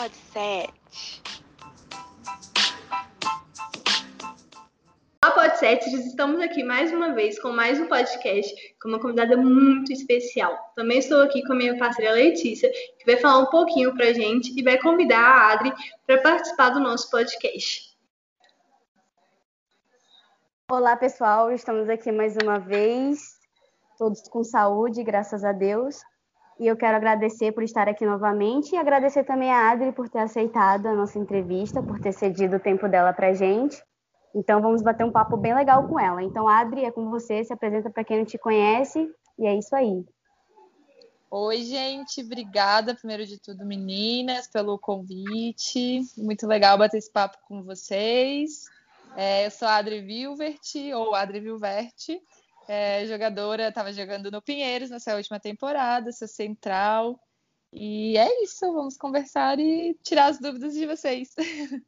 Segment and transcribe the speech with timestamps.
[0.00, 0.72] Pod 7.
[5.22, 8.50] Olá, Pod 7, estamos aqui mais uma vez com mais um podcast
[8.80, 10.56] com uma convidada muito especial.
[10.74, 14.58] Também estou aqui com a minha parceira Letícia, que vai falar um pouquinho pra gente
[14.58, 15.70] e vai convidar a Adri
[16.06, 17.94] para participar do nosso podcast.
[20.70, 23.38] Olá, pessoal, estamos aqui mais uma vez,
[23.98, 26.00] todos com saúde, graças a Deus.
[26.60, 30.18] E eu quero agradecer por estar aqui novamente e agradecer também a Adri por ter
[30.18, 33.82] aceitado a nossa entrevista, por ter cedido o tempo dela para gente.
[34.34, 36.22] Então vamos bater um papo bem legal com ela.
[36.22, 39.74] Então, Adri, é com você, se apresenta para quem não te conhece e é isso
[39.74, 40.04] aí.
[41.30, 46.02] Oi, gente, obrigada, primeiro de tudo, meninas, pelo convite.
[46.18, 48.66] Muito legal bater esse papo com vocês.
[49.16, 50.60] É, eu sou a Adri Vilvert,
[50.94, 52.20] ou Adri Vilvert,
[52.70, 57.18] é, jogadora, estava jogando no Pinheiros nessa última temporada, sou central.
[57.72, 61.34] E é isso, vamos conversar e tirar as dúvidas de vocês.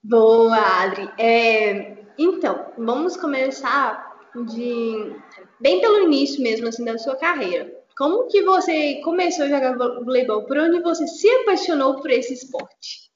[0.00, 1.10] Boa, Adri.
[1.18, 5.12] É, então, vamos começar de
[5.60, 7.76] bem pelo início mesmo assim da sua carreira.
[7.96, 10.46] Como que você começou a jogar voleibol?
[10.46, 13.07] Por onde você se apaixonou por esse esporte?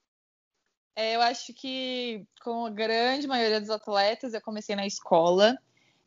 [0.95, 5.57] É, eu acho que, com a grande maioria dos atletas, eu comecei na escola.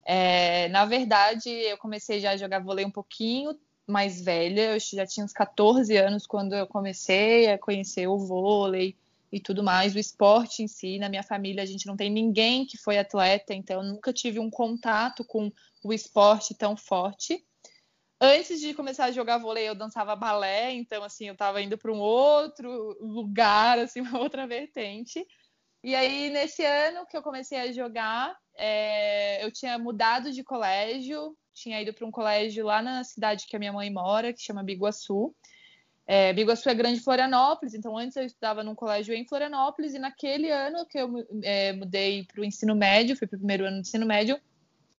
[0.06, 4.74] É, na verdade, eu comecei já a jogar vôlei um pouquinho mais velha.
[4.74, 8.96] Eu já tinha uns 14 anos quando eu comecei a conhecer o vôlei
[9.32, 11.00] e tudo mais, o esporte em si.
[11.00, 14.40] Na minha família, a gente não tem ninguém que foi atleta, então eu nunca tive
[14.40, 15.52] um contato com
[15.84, 17.44] o esporte tão forte
[18.20, 21.92] antes de começar a jogar vôlei, eu dançava balé, então assim, eu estava indo para
[21.92, 25.26] um outro lugar, assim, uma outra vertente.
[25.84, 31.38] E aí, nesse ano que eu comecei a jogar, é, eu tinha mudado de colégio,
[31.54, 34.64] tinha ido para um colégio lá na cidade que a minha mãe mora, que chama
[34.64, 35.34] Biguaçu.
[36.08, 40.52] É, Biguaçu é grande Florianópolis, então antes eu estudava num colégio em Florianópolis, e naquele
[40.52, 41.10] ano que eu
[41.44, 44.40] é, mudei para o ensino médio, fui para o primeiro ano do ensino médio,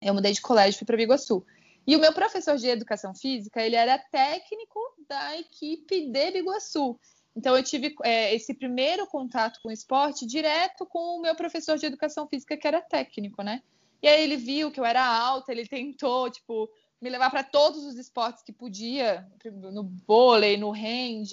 [0.02, 1.46] eu mudei de colégio e fui para Biguaçu.
[1.88, 7.00] E o meu professor de educação física, ele era técnico da equipe de Biguaçu.
[7.36, 11.78] Então eu tive é, esse primeiro contato com o esporte direto com o meu professor
[11.78, 13.62] de educação física, que era técnico, né?
[14.02, 16.70] E aí ele viu que eu era alta, ele tentou, tipo,
[17.02, 21.30] me levar para todos os esportes que podia, no vôlei, no hand.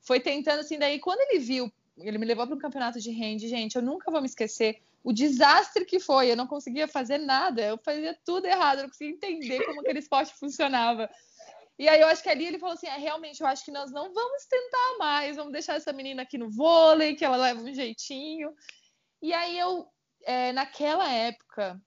[0.00, 3.38] Foi tentando assim, daí quando ele viu, ele me levou para um campeonato de hand,
[3.40, 6.30] gente, eu nunca vou me esquecer o desastre que foi.
[6.30, 9.98] Eu não conseguia fazer nada, eu fazia tudo errado, eu não conseguia entender como aquele
[9.98, 11.08] esporte funcionava.
[11.78, 13.90] E aí eu acho que ali ele falou assim: é, realmente, eu acho que nós
[13.90, 17.74] não vamos tentar mais, vamos deixar essa menina aqui no vôlei, que ela leva um
[17.74, 18.52] jeitinho.
[19.20, 19.86] E aí eu,
[20.24, 21.80] é, naquela época,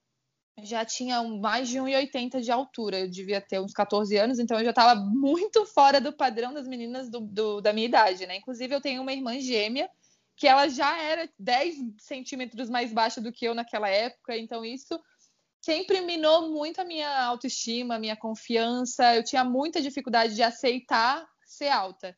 [0.62, 4.64] já tinha mais de 1,80 de altura, eu devia ter uns 14 anos, então eu
[4.64, 8.36] já estava muito fora do padrão das meninas do, do, da minha idade, né?
[8.36, 9.88] Inclusive, eu tenho uma irmã gêmea
[10.36, 15.00] que ela já era 10 centímetros mais baixa do que eu naquela época, então isso
[15.64, 19.16] sempre minou muito a minha autoestima, a minha confiança.
[19.16, 22.16] Eu tinha muita dificuldade de aceitar ser alta.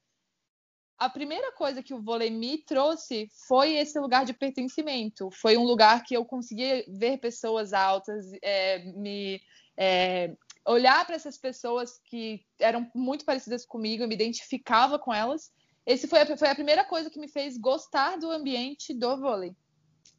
[0.99, 5.31] A primeira coisa que o vôlei me trouxe foi esse lugar de pertencimento.
[5.31, 9.41] Foi um lugar que eu conseguia ver pessoas altas, é, me
[9.79, 10.35] é,
[10.67, 15.53] olhar para essas pessoas que eram muito parecidas comigo, eu me identificava com elas
[15.89, 19.57] esse foi a, foi a primeira coisa que me fez gostar do ambiente do vôlei.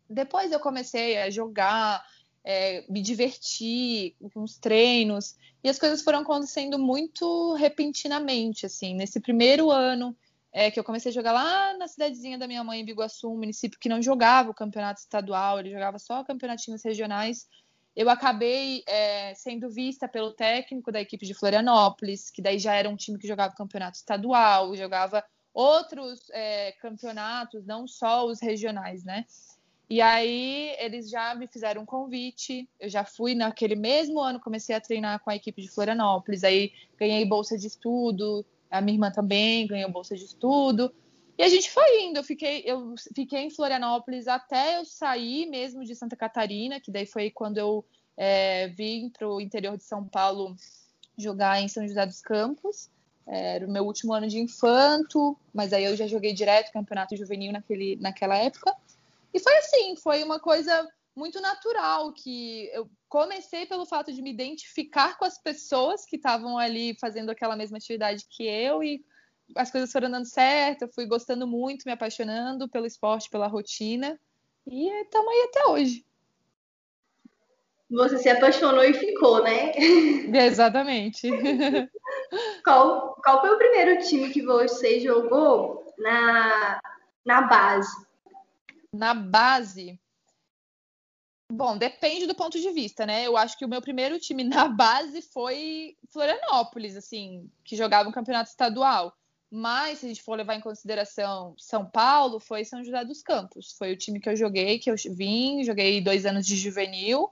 [0.09, 2.03] Depois eu comecei a jogar,
[2.44, 8.96] é, me divertir com os treinos e as coisas foram acontecendo muito repentinamente, assim.
[8.96, 10.18] Nesse primeiro ano
[10.52, 13.38] é, que eu comecei a jogar lá na cidadezinha da minha mãe, em Biguaçu, um
[13.38, 17.47] município que não jogava o campeonato estadual, ele jogava só campeonatinhos regionais.
[17.96, 22.90] Eu acabei é, sendo vista pelo técnico da equipe de Florianópolis, que daí já era
[22.90, 29.25] um time que jogava campeonato estadual, jogava outros é, campeonatos, não só os regionais, né?
[29.89, 34.75] E aí eles já me fizeram um convite, eu já fui naquele mesmo ano, comecei
[34.75, 39.11] a treinar com a equipe de Florianópolis, aí ganhei bolsa de estudo, a minha irmã
[39.11, 40.93] também ganhou bolsa de estudo,
[41.40, 45.84] e a gente foi indo, eu fiquei, eu fiquei em Florianópolis até eu sair mesmo
[45.84, 47.84] de Santa Catarina, que daí foi quando eu
[48.17, 50.55] é, vim para o interior de São Paulo
[51.17, 52.90] jogar em São José dos Campos.
[53.31, 57.52] Era o meu último ano de infanto, mas aí eu já joguei direto campeonato juvenil
[57.52, 58.76] naquele, naquela época.
[59.31, 64.31] E foi assim, foi uma coisa muito natural que eu comecei pelo fato de me
[64.31, 69.05] identificar com as pessoas que estavam ali fazendo aquela mesma atividade que eu e
[69.55, 74.20] as coisas foram dando certo, eu fui gostando muito, me apaixonando pelo esporte, pela rotina
[74.66, 76.05] e estamos aí até hoje.
[77.90, 79.72] Você se apaixonou e ficou, né?
[80.46, 81.28] Exatamente.
[82.64, 86.80] qual, qual foi o primeiro time que você jogou na,
[87.26, 88.06] na base?
[88.94, 90.00] Na base?
[91.52, 93.26] Bom, depende do ponto de vista, né?
[93.26, 98.12] Eu acho que o meu primeiro time na base foi Florianópolis, assim, que jogava um
[98.12, 99.16] campeonato estadual.
[99.52, 103.72] Mas, se a gente for levar em consideração São Paulo, foi São José dos Campos.
[103.72, 107.32] Foi o time que eu joguei, que eu vim, joguei dois anos de juvenil.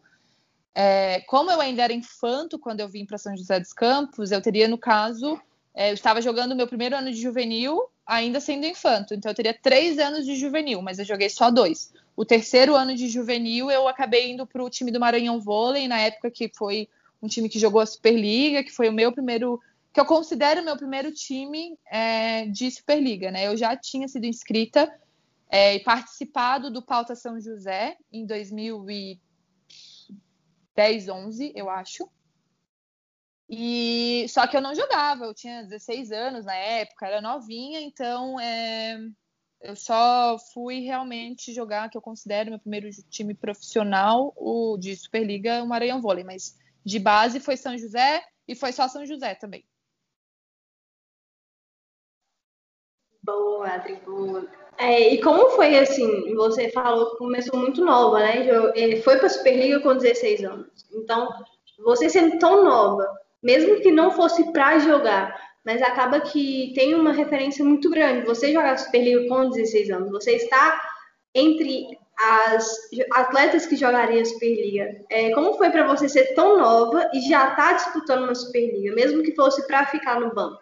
[0.79, 4.39] É, como eu ainda era infanto quando eu vim para São José dos Campos, eu
[4.39, 5.41] teria, no caso,
[5.73, 9.15] é, eu estava jogando meu primeiro ano de juvenil, ainda sendo infanto.
[9.15, 11.91] Então, eu teria três anos de juvenil, mas eu joguei só dois.
[12.15, 15.99] O terceiro ano de juvenil, eu acabei indo para o time do Maranhão Vôlei, na
[15.99, 16.87] época que foi
[17.23, 19.59] um time que jogou a Superliga, que foi o meu primeiro
[19.91, 23.47] que eu considero meu primeiro time é, de Superliga, né?
[23.47, 24.93] Eu já tinha sido inscrita
[25.49, 28.27] é, e participado do Pauta São José em
[30.77, 32.07] 2010, 11, eu acho.
[33.49, 38.39] E só que eu não jogava, eu tinha 16 anos na época, era novinha, então
[38.39, 38.99] é,
[39.61, 45.63] eu só fui realmente jogar, que eu considero meu primeiro time profissional, o de Superliga,
[45.63, 49.65] o Maranhão Vôlei, mas de base foi São José e foi só São José também.
[53.27, 54.47] Boa, Adri, boa.
[54.77, 56.33] É, e como foi assim?
[56.33, 58.45] Você falou que começou muito nova, né?
[58.73, 60.69] É, foi para a Superliga com 16 anos.
[60.93, 61.27] Então,
[61.83, 63.05] você sendo tão nova,
[63.43, 68.25] mesmo que não fosse para jogar, mas acaba que tem uma referência muito grande.
[68.25, 70.81] Você jogar Superliga com 16 anos, você está
[71.35, 72.65] entre as
[73.11, 75.01] atletas que jogariam Superliga.
[75.09, 78.95] É, como foi para você ser tão nova e já estar tá disputando uma Superliga,
[78.95, 80.61] mesmo que fosse para ficar no banco?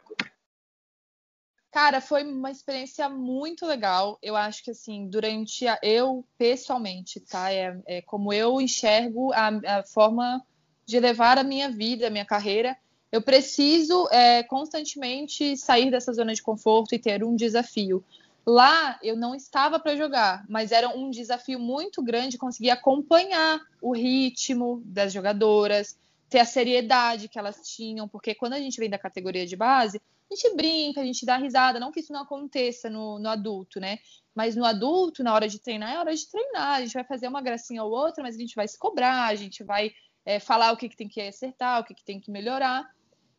[1.76, 4.18] Cara, foi uma experiência muito legal.
[4.22, 7.52] Eu acho que, assim, durante a, eu, pessoalmente, tá?
[7.52, 10.42] É, é como eu enxergo a, a, forma
[10.86, 12.78] de levar a minha vida, a minha carreira.
[13.12, 18.02] Eu preciso é, constantemente sair dessa zona de conforto e ter um desafio.
[18.46, 23.94] Lá eu não estava para jogar, mas era um desafio muito grande conseguir acompanhar o
[23.94, 25.98] ritmo das jogadoras,
[26.30, 30.02] ter a seriedade que elas tinham, porque quando a gente vem da categoria de base,
[30.32, 33.80] a gente brinca, a gente dá risada, não que isso não aconteça no, no adulto,
[33.80, 34.00] né?
[34.34, 36.76] Mas no adulto, na hora de treinar, é hora de treinar.
[36.76, 39.36] A gente vai fazer uma gracinha ou outra, mas a gente vai se cobrar, a
[39.36, 39.92] gente vai
[40.26, 42.90] é, falar o que, que tem que acertar, o que, que tem que melhorar.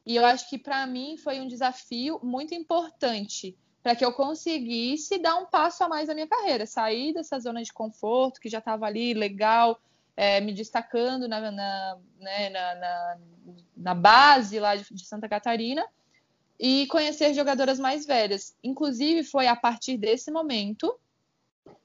[0.07, 5.19] E eu acho que para mim foi um desafio muito importante para que eu conseguisse
[5.19, 8.59] dar um passo a mais na minha carreira, sair dessa zona de conforto que já
[8.59, 9.81] estava ali legal,
[10.17, 13.19] é, me destacando na, na, né, na, na,
[13.77, 15.87] na, base lá de, de Santa Catarina
[16.59, 18.55] e conhecer jogadoras mais velhas.
[18.63, 20.99] Inclusive, foi a partir desse momento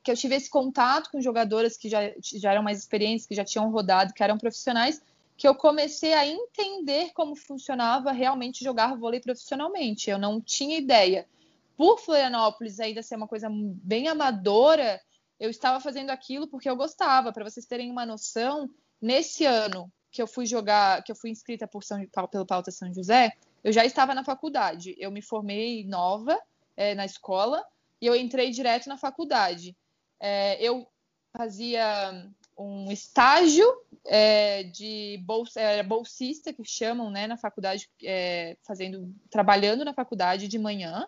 [0.03, 3.45] que eu tive esse contato com jogadoras que já, já eram mais experientes, que já
[3.45, 5.01] tinham rodado, que eram profissionais,
[5.37, 10.09] que eu comecei a entender como funcionava realmente jogar vôlei profissionalmente.
[10.09, 11.27] Eu não tinha ideia.
[11.75, 15.01] Por Florianópolis ainda ser uma coisa bem amadora,
[15.39, 17.33] eu estava fazendo aquilo porque eu gostava.
[17.33, 18.69] Para vocês terem uma noção,
[19.01, 22.93] nesse ano que eu fui jogar, que eu fui inscrita por São, pelo Pauta São
[22.93, 24.95] José, eu já estava na faculdade.
[24.97, 26.39] Eu me formei nova
[26.75, 27.63] é, na escola
[28.01, 29.75] e eu entrei direto na faculdade.
[30.19, 30.87] É, eu
[31.35, 33.65] fazia um estágio
[34.05, 40.47] é, de bolsa, era bolsista que chamam, né, na faculdade, é, fazendo, trabalhando na faculdade
[40.47, 41.07] de manhã.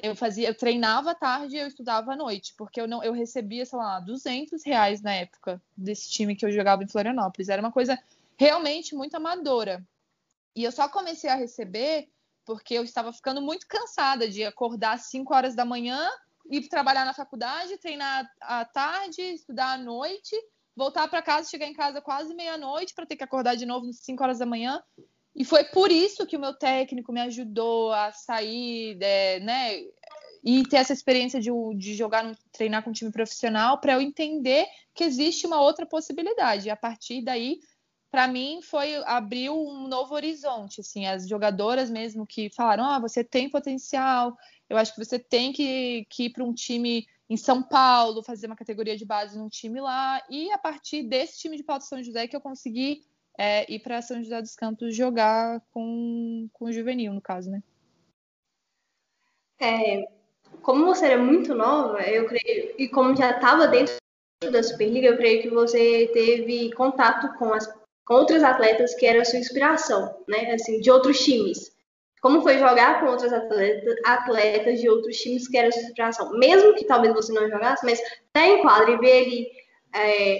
[0.00, 3.12] Eu fazia, eu treinava à tarde e eu estudava à noite, porque eu não, eu
[3.12, 7.48] recebia, sei lá, 200 reais na época desse time que eu jogava em Florianópolis.
[7.48, 7.98] Era uma coisa
[8.36, 9.84] realmente muito amadora.
[10.58, 12.08] E eu só comecei a receber
[12.44, 16.10] porque eu estava ficando muito cansada de acordar às 5 horas da manhã,
[16.50, 20.34] ir trabalhar na faculdade, treinar à tarde, estudar à noite,
[20.74, 24.00] voltar para casa, chegar em casa quase meia-noite para ter que acordar de novo às
[24.00, 24.82] 5 horas da manhã.
[25.32, 29.78] E foi por isso que o meu técnico me ajudou a sair, é, né?
[30.42, 34.66] E ter essa experiência de, de jogar, treinar com um time profissional, para eu entender
[34.92, 36.66] que existe uma outra possibilidade.
[36.66, 37.60] E a partir daí,
[38.10, 43.22] para mim foi abriu um novo horizonte, assim, as jogadoras mesmo que falaram, ah, você
[43.22, 44.36] tem potencial,
[44.68, 48.46] eu acho que você tem que, que ir para um time em São Paulo, fazer
[48.46, 52.02] uma categoria de base num time lá, e a partir desse time de Paulo São
[52.02, 53.02] José que eu consegui
[53.36, 57.62] é, ir para São José dos Campos jogar com, com o juvenil, no caso, né?
[59.60, 60.08] É,
[60.62, 63.96] como você era muito nova, eu creio, e como já estava dentro
[64.50, 67.66] da Superliga, eu creio que você teve contato com as
[68.08, 70.50] com outras atletas que eram a sua inspiração, né?
[70.52, 71.70] Assim, de outros times.
[72.22, 76.38] Como foi jogar com outras atletas, atletas de outros times que eram a sua inspiração?
[76.38, 78.00] Mesmo que talvez você não jogasse, mas
[78.32, 79.48] tá em quadra e ver ali
[79.94, 80.38] é,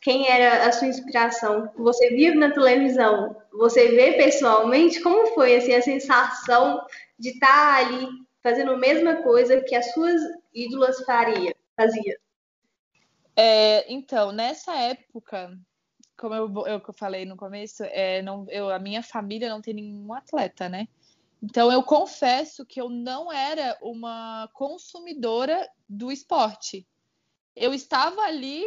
[0.00, 1.70] quem era a sua inspiração?
[1.76, 5.02] Você via na televisão, você vê pessoalmente?
[5.02, 6.82] Como foi assim, a sensação
[7.18, 8.08] de estar ali
[8.42, 10.18] fazendo a mesma coisa que as suas
[10.54, 12.18] ídolas faria, fazia?
[13.36, 15.54] É, então, nessa época,
[16.20, 20.12] como eu, eu falei no começo, é, não, eu, a minha família não tem nenhum
[20.12, 20.86] atleta, né?
[21.42, 26.86] Então eu confesso que eu não era uma consumidora do esporte.
[27.56, 28.62] Eu estava ali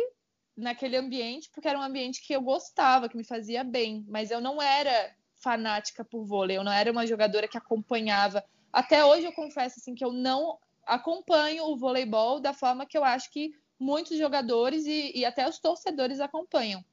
[0.58, 4.42] naquele ambiente porque era um ambiente que eu gostava, que me fazia bem, mas eu
[4.42, 8.44] não era fanática por vôlei, eu não era uma jogadora que acompanhava.
[8.72, 10.58] Até hoje eu confesso assim que eu não
[10.88, 15.60] acompanho o voleibol da forma que eu acho que muitos jogadores e, e até os
[15.60, 16.84] torcedores acompanham.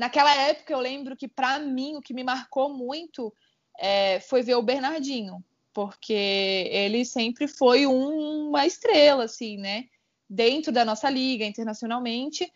[0.00, 3.30] Naquela época eu lembro que para mim o que me marcou muito
[3.78, 6.14] é, foi ver o Bernardinho, porque
[6.72, 9.84] ele sempre foi um, uma estrela, assim, né?
[10.26, 12.50] Dentro da nossa liga, internacionalmente.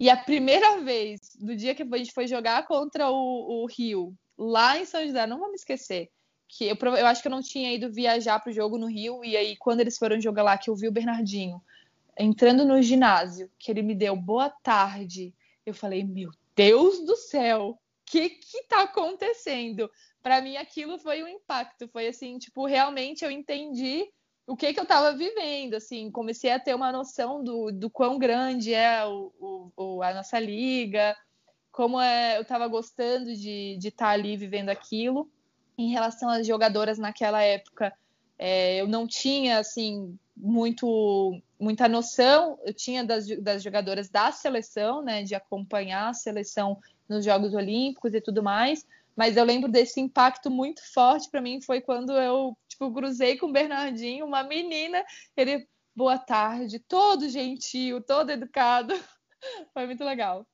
[0.00, 4.16] E a primeira vez, do dia que a gente foi jogar contra o, o Rio,
[4.38, 6.08] lá em São José, não vou me esquecer,
[6.48, 9.22] que eu, eu acho que eu não tinha ido viajar para o jogo no Rio,
[9.22, 11.60] e aí quando eles foram jogar lá, que eu vi o Bernardinho
[12.18, 15.34] entrando no ginásio, que ele me deu boa tarde,
[15.66, 19.88] eu falei, meu Deus do céu, o que que tá acontecendo?
[20.26, 24.10] para mim aquilo foi um impacto, foi assim, tipo, realmente eu entendi
[24.44, 28.18] o que que eu estava vivendo, assim, comecei a ter uma noção do, do quão
[28.18, 31.16] grande é o, o, a nossa liga,
[31.70, 35.30] como é, eu estava gostando de estar tá ali vivendo aquilo.
[35.78, 37.96] Em relação às jogadoras naquela época,
[38.36, 45.02] é, eu não tinha, assim, muito muita noção, eu tinha das, das jogadoras da seleção,
[45.02, 48.86] né, de acompanhar a seleção nos Jogos Olímpicos e tudo mais,
[49.16, 53.46] mas eu lembro desse impacto muito forte para mim foi quando eu, tipo, cruzei com
[53.46, 55.02] o Bernardinho, uma menina,
[55.36, 58.92] ele, boa tarde, todo gentil, todo educado.
[59.72, 60.46] Foi muito legal.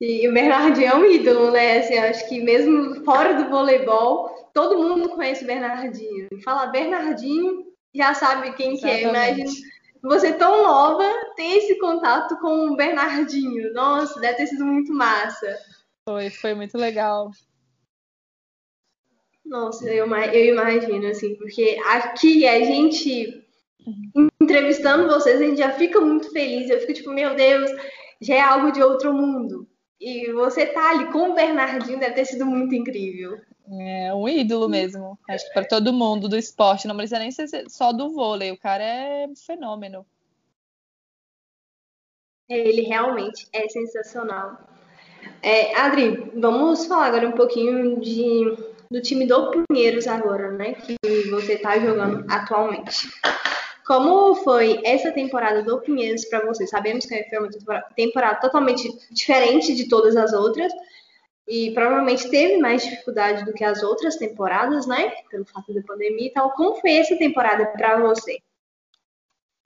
[0.00, 1.78] E o Bernardinho é um ídolo, né?
[1.78, 6.28] Assim, acho que mesmo fora do voleibol, todo mundo conhece o Bernardinho.
[6.42, 8.80] Fala Bernardinho, já sabe quem Exatamente.
[8.80, 9.08] que é.
[9.08, 9.72] Imagina
[10.02, 11.04] você tão nova
[11.36, 13.72] tem esse contato com o Bernardinho.
[13.72, 15.56] Nossa, deve ter sido muito massa.
[16.08, 17.30] Foi, foi muito legal.
[19.44, 23.46] Nossa, eu, eu imagino, assim, porque aqui a gente,
[24.40, 26.68] entrevistando vocês, a gente já fica muito feliz.
[26.68, 27.70] Eu fico tipo, meu Deus,
[28.20, 29.68] já é algo de outro mundo.
[30.00, 33.38] E você tá ali com o Bernardinho deve ter sido muito incrível.
[33.68, 35.18] É um ídolo mesmo.
[35.28, 38.50] Acho que para todo mundo do esporte, não precisa nem ser só do vôlei.
[38.50, 40.04] O cara é um fenômeno.
[42.48, 44.58] Ele realmente é sensacional.
[45.40, 48.56] É, Adri, vamos falar agora um pouquinho de,
[48.90, 50.74] do time do Pinheiros agora, né?
[50.74, 50.96] Que
[51.30, 53.08] você está jogando atualmente.
[53.86, 56.66] Como foi essa temporada do Pinheiros para você?
[56.66, 60.72] Sabemos que foi uma temporada totalmente diferente de todas as outras
[61.46, 65.10] e provavelmente teve mais dificuldade do que as outras temporadas, né?
[65.30, 66.52] Pelo fato da pandemia e tal.
[66.52, 68.40] Como foi essa temporada para você?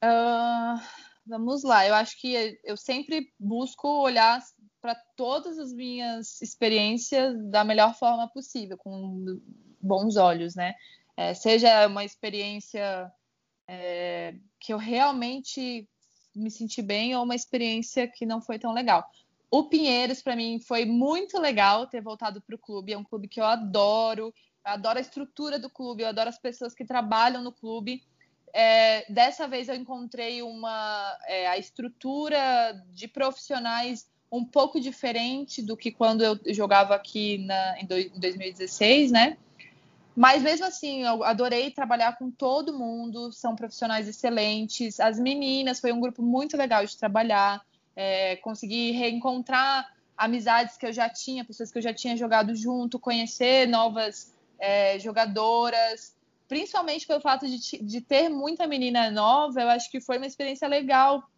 [0.02, 0.80] Uh,
[1.26, 1.86] vamos lá.
[1.86, 4.40] Eu acho que eu sempre busco olhar
[4.80, 9.40] para todas as minhas experiências da melhor forma possível, com
[9.80, 10.74] bons olhos, né?
[11.16, 13.10] É, seja uma experiência
[13.68, 15.88] é, que eu realmente
[16.34, 19.04] me senti bem ou uma experiência que não foi tão legal.
[19.56, 22.92] O Pinheiros, para mim, foi muito legal ter voltado para o clube.
[22.92, 26.38] É um clube que eu adoro, eu adoro a estrutura do clube, eu adoro as
[26.38, 28.02] pessoas que trabalham no clube.
[28.52, 32.38] É, dessa vez eu encontrei uma é, a estrutura
[32.92, 39.10] de profissionais um pouco diferente do que quando eu jogava aqui na, em, em 2016,
[39.10, 39.38] né?
[40.14, 45.00] Mas mesmo assim, eu adorei trabalhar com todo mundo, são profissionais excelentes.
[45.00, 47.64] As meninas foi um grupo muito legal de trabalhar,
[47.96, 52.98] é, consegui reencontrar amizades que eu já tinha, pessoas que eu já tinha jogado junto,
[52.98, 56.14] conhecer novas é, jogadoras,
[56.46, 60.68] principalmente pelo fato de, de ter muita menina nova, eu acho que foi uma experiência
[60.68, 61.28] legal,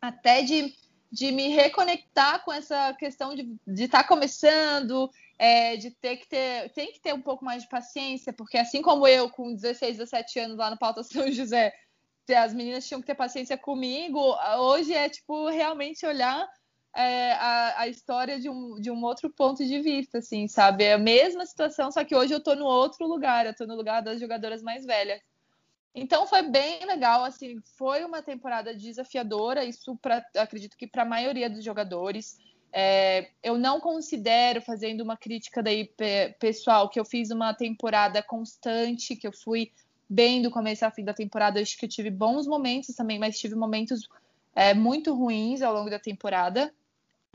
[0.00, 0.74] até de
[1.12, 6.72] de me reconectar com essa questão de estar tá começando, é, de ter que ter,
[6.72, 10.38] tem que ter um pouco mais de paciência, porque assim como eu, com 16, 17
[10.38, 11.74] anos lá no Pauta São José,
[12.28, 16.48] as meninas tinham que ter paciência comigo, hoje é tipo realmente olhar
[16.94, 20.84] é, a, a, história de um, de um outro ponto de vista, assim, sabe?
[20.84, 23.74] É a mesma situação, só que hoje eu tô no outro lugar, eu tô no
[23.74, 25.20] lugar das jogadoras mais velhas.
[25.94, 31.06] Então foi bem legal, assim, foi uma temporada desafiadora, isso pra, acredito que para a
[31.06, 32.38] maioria dos jogadores.
[32.74, 35.90] É, eu não considero, fazendo uma crítica daí
[36.38, 39.70] pessoal, que eu fiz uma temporada constante, que eu fui
[40.12, 41.60] bem do começo ao fim da temporada.
[41.60, 44.08] Acho que eu tive bons momentos também, mas tive momentos
[44.54, 46.72] é, muito ruins ao longo da temporada.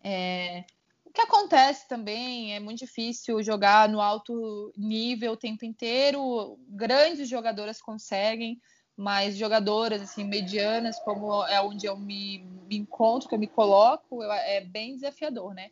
[0.03, 0.63] É,
[1.03, 6.59] o que acontece também é muito difícil jogar no alto nível o tempo inteiro.
[6.69, 8.61] Grandes jogadoras conseguem,
[8.95, 14.21] mas jogadoras assim medianas, como é onde eu me, me encontro, que eu me coloco,
[14.21, 15.71] eu, é bem desafiador, né?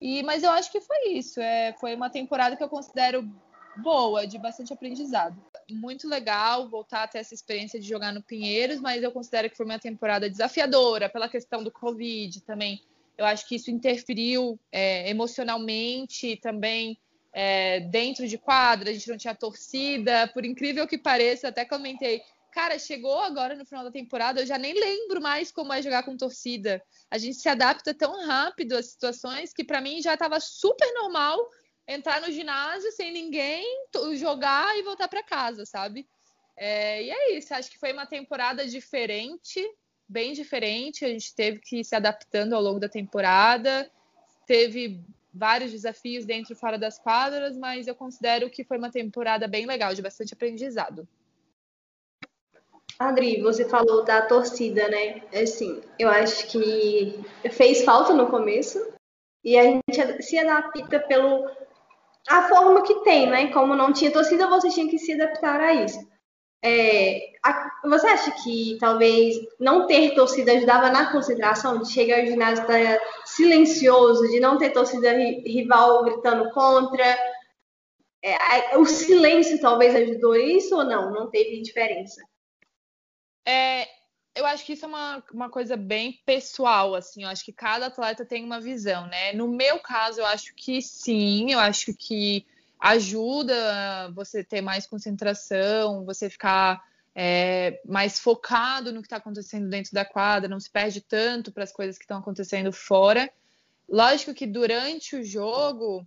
[0.00, 1.40] E, mas eu acho que foi isso.
[1.40, 3.28] É, foi uma temporada que eu considero
[3.78, 5.40] boa, de bastante aprendizado.
[5.70, 9.56] Muito legal voltar a ter essa experiência de jogar no Pinheiros, mas eu considero que
[9.56, 12.82] foi uma temporada desafiadora pela questão do Covid também.
[13.16, 16.98] Eu acho que isso interferiu é, emocionalmente também
[17.32, 22.22] é, dentro de quadra, a gente não tinha torcida, por incrível que pareça, até comentei,
[22.52, 26.02] cara, chegou agora no final da temporada, eu já nem lembro mais como é jogar
[26.02, 26.82] com torcida.
[27.10, 31.38] A gente se adapta tão rápido às situações que para mim já estava super normal
[31.88, 33.64] entrar no ginásio sem ninguém,
[34.14, 36.06] jogar e voltar para casa, sabe?
[36.54, 39.66] É, e é isso, acho que foi uma temporada diferente,
[40.06, 41.04] bem diferente.
[41.04, 43.90] A gente teve que ir se adaptando ao longo da temporada,
[44.46, 45.00] teve
[45.32, 49.66] vários desafios dentro e fora das quadras, mas eu considero que foi uma temporada bem
[49.66, 51.08] legal, de bastante aprendizado.
[52.98, 55.22] Adri, você falou da torcida, né?
[55.32, 58.92] Assim, eu acho que fez falta no começo
[59.44, 61.48] e a gente se adapta pelo
[62.28, 63.50] a forma que tem, né?
[63.52, 65.98] Como não tinha torcida, você tinha que se adaptar a isso.
[66.62, 72.26] É, a, você acha que talvez não ter torcida ajudava na concentração, de chegar ao
[72.26, 72.74] ginásio tá
[73.24, 77.04] silencioso, de não ter torcida rival gritando contra?
[78.22, 81.12] É, o silêncio talvez ajudou isso ou não?
[81.12, 82.20] Não teve diferença?
[83.46, 83.86] É,
[84.38, 87.86] eu acho que isso é uma, uma coisa bem pessoal, assim, eu acho que cada
[87.86, 89.32] atleta tem uma visão, né?
[89.32, 92.46] No meu caso, eu acho que sim, eu acho que
[92.78, 96.80] ajuda você ter mais concentração, você ficar
[97.14, 101.64] é, mais focado no que está acontecendo dentro da quadra, não se perde tanto para
[101.64, 103.28] as coisas que estão acontecendo fora.
[103.88, 106.06] Lógico que durante o jogo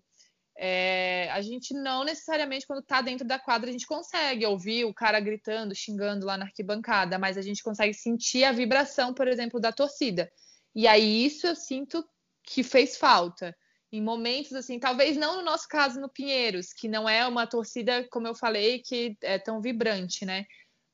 [0.63, 4.93] é, a gente não necessariamente, quando está dentro da quadra, a gente consegue ouvir o
[4.93, 9.59] cara gritando, xingando lá na arquibancada, mas a gente consegue sentir a vibração, por exemplo,
[9.59, 10.31] da torcida.
[10.75, 12.07] E aí isso eu sinto
[12.43, 13.57] que fez falta.
[13.91, 18.07] Em momentos assim, talvez não no nosso caso no Pinheiros, que não é uma torcida,
[18.11, 20.45] como eu falei, que é tão vibrante, né?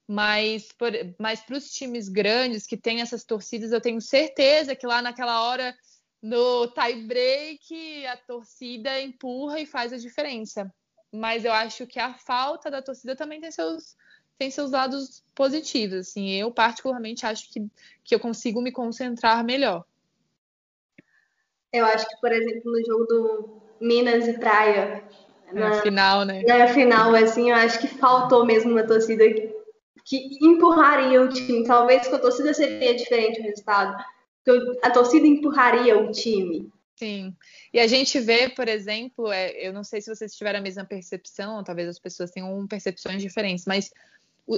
[0.08, 5.44] Mas, para os times grandes que têm essas torcidas, eu tenho certeza que lá naquela
[5.44, 5.76] hora
[6.28, 10.70] no tie break a torcida empurra e faz a diferença.
[11.12, 13.96] Mas eu acho que a falta da torcida também tem seus,
[14.38, 16.00] tem seus lados positivos.
[16.00, 17.66] Assim, eu particularmente acho que,
[18.04, 19.86] que eu consigo me concentrar melhor.
[21.72, 25.04] Eu acho que, por exemplo, no jogo do Minas e Praia,
[25.54, 26.44] na, na final, né?
[26.46, 29.54] Na final, assim, eu acho que faltou mesmo uma torcida que,
[30.04, 31.66] que empurraria o time.
[31.66, 34.04] Talvez com a torcida seria diferente o resultado
[34.84, 36.72] a torcida empurraria o time.
[36.96, 37.36] Sim.
[37.72, 40.84] E a gente vê, por exemplo, é, eu não sei se vocês tiveram a mesma
[40.84, 43.92] percepção, talvez as pessoas tenham percepções diferentes, mas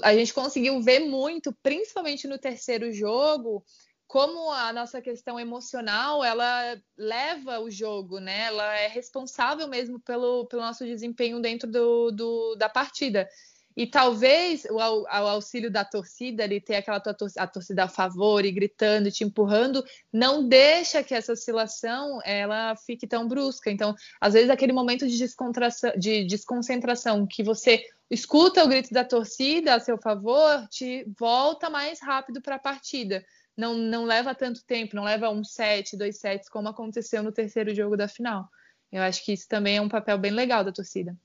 [0.04, 3.64] a gente conseguiu ver muito, principalmente no terceiro jogo,
[4.08, 8.46] como a nossa questão emocional ela leva o jogo, né?
[8.46, 13.30] Ela é responsável mesmo pelo, pelo nosso desempenho dentro do, do da partida.
[13.78, 18.52] E talvez o, auxílio da torcida, ele ter aquela tor a torcida a favor e
[18.52, 23.72] gritando, te empurrando, não deixa que essa oscilação ela fique tão brusca.
[23.72, 25.18] Então, às vezes, aquele momento de,
[25.98, 32.02] de desconcentração que você escuta o grito da torcida a seu favor, te volta mais
[32.02, 33.24] rápido para a partida.
[33.56, 37.74] Não, não leva tanto tempo, não leva um set, dois sets, como aconteceu no terceiro
[37.76, 38.50] jogo da final.
[38.92, 41.16] Eu acho que isso também é um papel bem legal da torcida.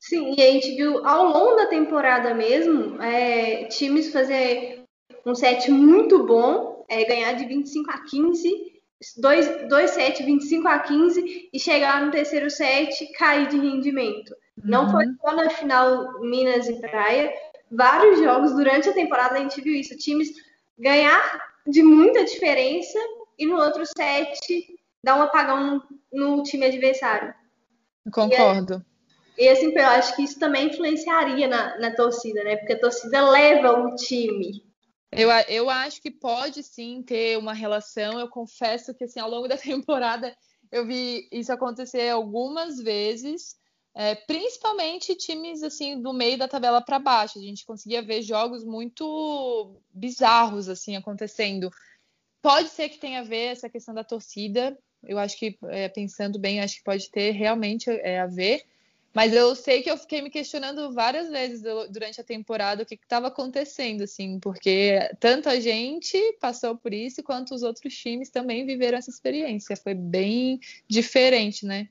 [0.00, 4.84] Sim, e a gente viu ao longo da temporada mesmo é, times fazer
[5.26, 8.80] um set muito bom, é, ganhar de 25 a 15,
[9.18, 14.30] dois, dois sets 25 a 15 e chegar no terceiro set cair de rendimento.
[14.30, 14.64] Uhum.
[14.64, 17.32] Não foi só na final Minas e Praia,
[17.70, 20.30] vários jogos durante a temporada a gente viu isso, times
[20.78, 22.98] ganhar de muita diferença
[23.38, 25.82] e no outro set dar um apagão
[26.12, 27.34] no, no time adversário.
[28.10, 28.84] Concordo.
[29.38, 32.56] E assim, eu acho que isso também influenciaria na, na torcida, né?
[32.56, 34.64] Porque a torcida leva o time.
[35.12, 38.18] Eu, eu acho que pode sim ter uma relação.
[38.18, 40.36] Eu confesso que assim, ao longo da temporada
[40.72, 43.56] eu vi isso acontecer algumas vezes,
[43.94, 47.38] é, principalmente times assim do meio da tabela para baixo.
[47.38, 51.70] A gente conseguia ver jogos muito bizarros assim acontecendo.
[52.42, 54.76] Pode ser que tenha a ver essa questão da torcida.
[55.02, 58.62] Eu acho que é, pensando bem, acho que pode ter realmente é, a ver.
[59.18, 62.94] Mas eu sei que eu fiquei me questionando várias vezes durante a temporada o que
[62.94, 68.64] estava acontecendo, assim, porque tanto a gente passou por isso quanto os outros times também
[68.64, 69.74] viveram essa experiência.
[69.74, 71.88] Foi bem diferente, né?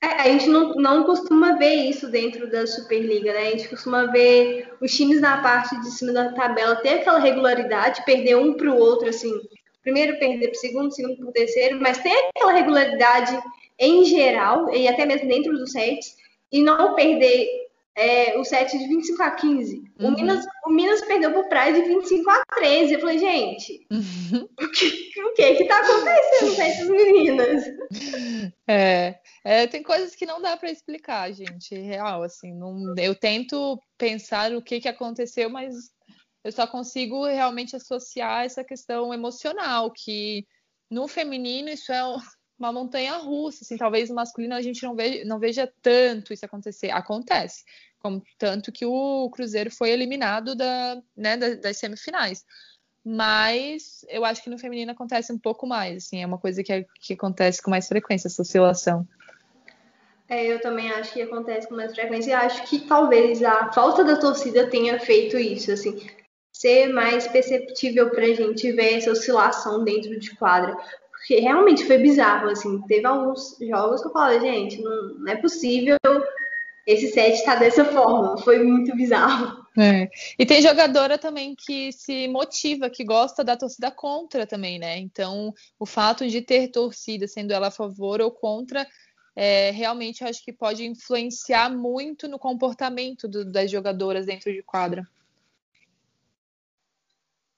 [0.00, 3.48] É, a gente não, não costuma ver isso dentro da Superliga, né?
[3.48, 8.04] A gente costuma ver os times na parte de cima da tabela ter aquela regularidade,
[8.04, 9.32] perder um para o outro, assim,
[9.82, 13.36] primeiro perder para o segundo, segundo para o terceiro, mas tem aquela regularidade
[13.80, 16.14] em geral, e até mesmo dentro dos sets,
[16.52, 17.48] e não perder
[17.96, 19.76] é, o set de 25 a 15.
[19.98, 20.08] Uhum.
[20.08, 22.92] O, Minas, o Minas perdeu para o Praia de 25 a 13.
[22.92, 24.48] Eu falei, gente, uhum.
[24.60, 27.64] o, que, o que que tá acontecendo com essas meninas?
[28.68, 33.80] É, é, tem coisas que não dá para explicar, gente, real, assim, não, eu tento
[33.98, 35.74] pensar o que que aconteceu, mas
[36.44, 40.46] eu só consigo realmente associar essa questão emocional, que
[40.90, 42.02] no feminino isso é
[42.60, 46.44] uma montanha russa, assim, talvez no masculino a gente não veja, não veja tanto isso
[46.44, 46.90] acontecer.
[46.90, 47.64] Acontece,
[47.98, 52.44] como tanto que o Cruzeiro foi eliminado da, né, das semifinais.
[53.04, 56.86] Mas eu acho que no feminino acontece um pouco mais, assim, é uma coisa que,
[57.00, 59.08] que acontece com mais frequência, essa oscilação.
[60.28, 64.04] É, eu também acho que acontece com mais frequência e acho que talvez a falta
[64.04, 65.98] da torcida tenha feito isso, assim
[66.60, 70.76] ser mais perceptível para a gente ver essa oscilação dentro de quadra.
[71.20, 75.36] Porque realmente foi bizarro, assim, teve alguns jogos que eu falei, gente, não, não é
[75.36, 75.96] possível
[76.86, 79.64] esse set tá dessa forma, foi muito bizarro.
[79.78, 80.08] É.
[80.38, 84.98] E tem jogadora também que se motiva, que gosta da torcida contra também, né?
[84.98, 88.86] Então, o fato de ter torcida, sendo ela a favor ou contra,
[89.36, 95.06] é, realmente acho que pode influenciar muito no comportamento do, das jogadoras dentro de quadra.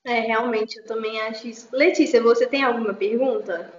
[0.05, 1.69] É, realmente, eu também acho isso.
[1.73, 3.73] Letícia, você tem alguma pergunta?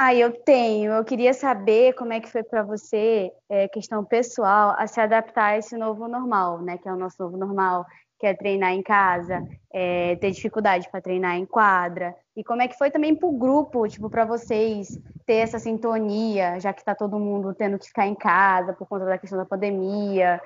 [0.00, 0.92] Ah, eu tenho.
[0.92, 5.46] Eu queria saber como é que foi para você, é, questão pessoal, a se adaptar
[5.46, 6.78] a esse novo normal, né?
[6.78, 7.84] Que é o nosso novo normal,
[8.18, 12.14] que é treinar em casa, é, ter dificuldade para treinar em quadra.
[12.36, 16.58] E como é que foi também para o grupo, tipo, para vocês ter essa sintonia,
[16.60, 19.44] já que está todo mundo tendo que ficar em casa por conta da questão da
[19.44, 20.40] pandemia,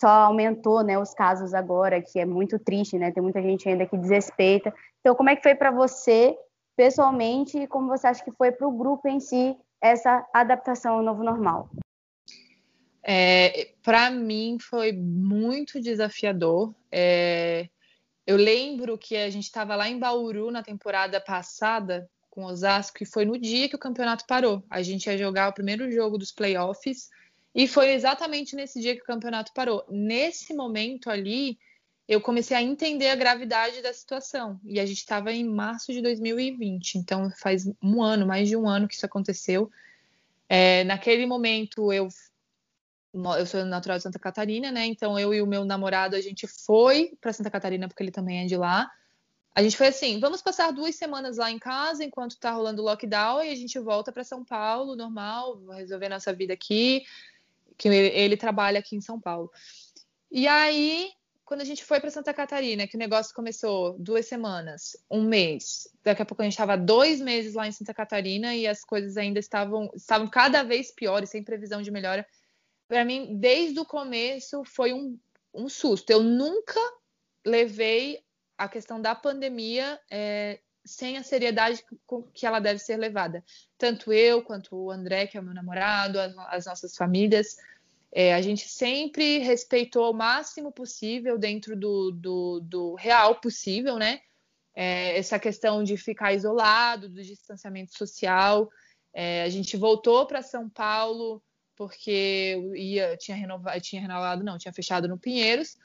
[0.00, 3.10] só aumentou, né, os casos agora, que é muito triste, né?
[3.10, 4.74] Tem muita gente ainda que desrespeita.
[5.00, 6.36] Então, como é que foi para você,
[6.76, 11.02] pessoalmente, e como você acha que foi para o grupo em si essa adaptação ao
[11.02, 11.70] novo normal?
[13.06, 16.74] É, para mim foi muito desafiador.
[16.90, 17.68] É,
[18.26, 23.06] eu lembro que a gente estava lá em Bauru na temporada passada com Osasco e
[23.06, 24.64] foi no dia que o campeonato parou.
[24.70, 27.10] A gente ia jogar o primeiro jogo dos playoffs
[27.54, 29.84] e foi exatamente nesse dia que o campeonato parou.
[29.88, 31.56] Nesse momento ali,
[32.08, 34.60] eu comecei a entender a gravidade da situação.
[34.64, 38.68] E a gente estava em março de 2020, então faz um ano, mais de um
[38.68, 39.70] ano que isso aconteceu.
[40.48, 42.08] É, naquele momento, eu,
[43.38, 44.84] eu sou natural de Santa Catarina, né?
[44.86, 48.42] Então eu e o meu namorado, a gente foi para Santa Catarina, porque ele também
[48.42, 48.90] é de lá.
[49.54, 52.84] A gente foi assim: vamos passar duas semanas lá em casa enquanto está rolando o
[52.84, 57.04] lockdown e a gente volta para São Paulo, normal, resolver nossa vida aqui
[57.76, 59.50] que ele, ele trabalha aqui em São Paulo.
[60.30, 61.10] E aí,
[61.44, 65.88] quando a gente foi para Santa Catarina, que o negócio começou duas semanas, um mês,
[66.02, 69.16] daqui a pouco a gente estava dois meses lá em Santa Catarina e as coisas
[69.16, 72.26] ainda estavam, estavam cada vez piores, sem previsão de melhora.
[72.88, 75.18] Para mim, desde o começo, foi um,
[75.52, 76.10] um susto.
[76.10, 76.80] Eu nunca
[77.44, 78.24] levei
[78.56, 81.84] a questão da pandemia é, sem a seriedade
[82.32, 83.42] que ela deve ser levada.
[83.78, 87.56] Tanto eu quanto o André, que é o meu namorado, as, as nossas famílias,
[88.12, 94.20] é, a gente sempre respeitou o máximo possível dentro do, do, do real possível, né?
[94.74, 98.70] É, essa questão de ficar isolado, do distanciamento social.
[99.12, 101.42] É, a gente voltou para São Paulo
[101.76, 105.76] porque ia, tinha renovado, tinha renovado, não, tinha fechado no Pinheiros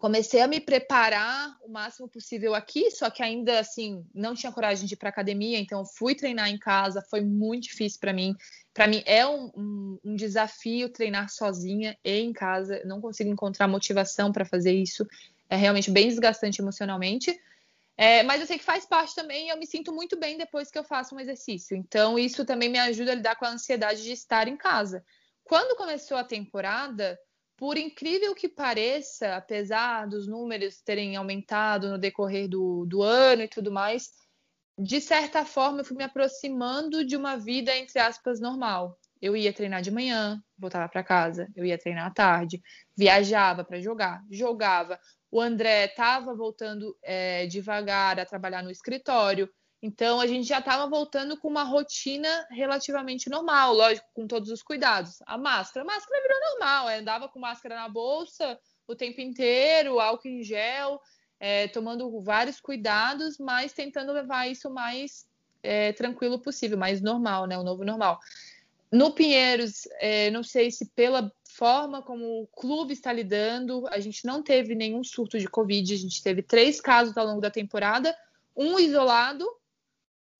[0.00, 4.86] comecei a me preparar o máximo possível aqui, só que ainda assim não tinha coragem
[4.86, 8.34] de ir para academia, então fui treinar em casa, foi muito difícil para mim.
[8.72, 13.68] Para mim é um, um, um, desafio treinar sozinha e em casa, não consigo encontrar
[13.68, 15.06] motivação para fazer isso,
[15.50, 17.38] é realmente bem desgastante emocionalmente.
[17.94, 20.78] É, mas eu sei que faz parte também eu me sinto muito bem depois que
[20.78, 21.76] eu faço um exercício.
[21.76, 25.04] Então, isso também me ajuda a lidar com a ansiedade de estar em casa.
[25.44, 27.18] Quando começou a temporada,
[27.60, 33.48] por incrível que pareça, apesar dos números terem aumentado no decorrer do, do ano e
[33.48, 34.12] tudo mais,
[34.78, 38.98] de certa forma eu fui me aproximando de uma vida, entre aspas, normal.
[39.20, 42.62] Eu ia treinar de manhã, voltava para casa, eu ia treinar à tarde,
[42.96, 44.98] viajava para jogar, jogava.
[45.30, 49.46] O André estava voltando é, devagar a trabalhar no escritório,
[49.82, 54.62] Então a gente já estava voltando com uma rotina relativamente normal, lógico, com todos os
[54.62, 55.22] cuidados.
[55.24, 60.00] A máscara, a máscara virou normal, é, andava com máscara na bolsa o tempo inteiro,
[60.00, 61.00] álcool em gel,
[61.38, 65.26] é, tomando vários cuidados, mas tentando levar isso mais
[65.62, 67.56] é, tranquilo possível, mais normal, né?
[67.56, 68.18] O novo normal.
[68.92, 74.26] No Pinheiros, é, não sei se pela forma como o clube está lidando, a gente
[74.26, 78.14] não teve nenhum surto de Covid, a gente teve três casos ao longo da temporada,
[78.56, 79.46] um isolado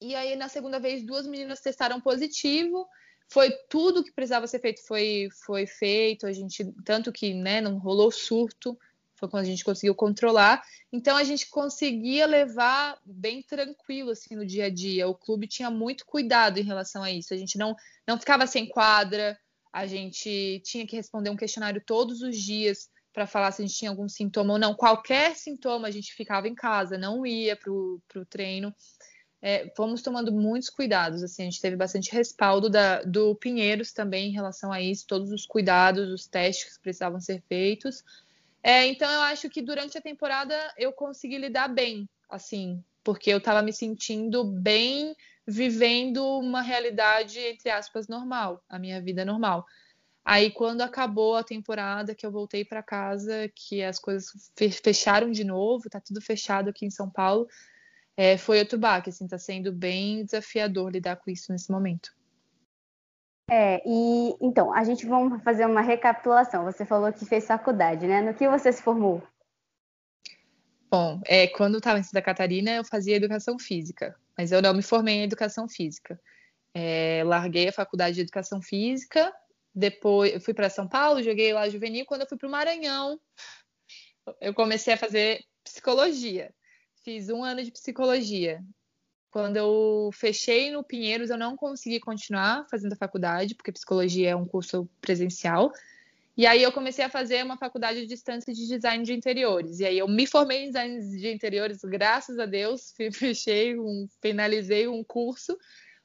[0.01, 2.89] e aí, na segunda vez, duas meninas testaram positivo.
[3.29, 6.27] Foi tudo que precisava ser feito, foi, foi feito.
[6.27, 8.77] A gente, tanto que né, não rolou surto,
[9.15, 10.63] foi quando a gente conseguiu controlar.
[10.91, 15.07] Então a gente conseguia levar bem tranquilo assim no dia a dia.
[15.07, 17.35] O clube tinha muito cuidado em relação a isso.
[17.35, 17.77] A gente não,
[18.09, 19.39] não ficava sem quadra,
[19.71, 23.77] a gente tinha que responder um questionário todos os dias para falar se a gente
[23.77, 24.75] tinha algum sintoma ou não.
[24.75, 28.75] Qualquer sintoma a gente ficava em casa, não ia para o treino
[29.43, 31.23] é, fomos tomando muitos cuidados.
[31.23, 35.33] Assim, a gente teve bastante respaldo da, do Pinheiros também em relação a isso, todos
[35.33, 38.05] os cuidados, os testes que precisavam ser feitos.
[38.63, 43.39] É, então eu acho que durante a temporada eu consegui lidar bem, assim, porque eu
[43.39, 49.67] estava me sentindo bem vivendo uma realidade entre aspas normal, a minha vida normal.
[50.23, 55.43] Aí quando acabou a temporada, que eu voltei para casa, que as coisas fecharam de
[55.43, 57.49] novo, tá tudo fechado aqui em São Paulo,
[58.21, 62.15] é, foi outro baque, assim, tá sendo bem desafiador lidar com isso nesse momento.
[63.51, 66.65] É, e então, a gente vamos fazer uma recapitulação.
[66.65, 68.21] Você falou que fez faculdade, né?
[68.21, 69.23] No que você se formou?
[70.91, 74.75] Bom, é, quando eu estava em Santa Catarina, eu fazia educação física, mas eu não
[74.75, 76.21] me formei em educação física.
[76.75, 79.33] É, larguei a faculdade de educação física,
[79.75, 82.05] depois eu fui para São Paulo, joguei lá juvenil.
[82.05, 83.19] Quando eu fui para o Maranhão,
[84.43, 86.53] eu comecei a fazer psicologia
[87.03, 88.63] fiz um ano de psicologia.
[89.31, 94.37] Quando eu fechei no Pinheiros, eu não consegui continuar fazendo a faculdade, porque psicologia é
[94.37, 95.73] um curso presencial.
[96.37, 99.79] E aí eu comecei a fazer uma faculdade de distância de design de interiores.
[99.79, 104.89] E aí eu me formei em design de interiores, graças a Deus, fechei, um, finalizei
[104.89, 105.57] um curso.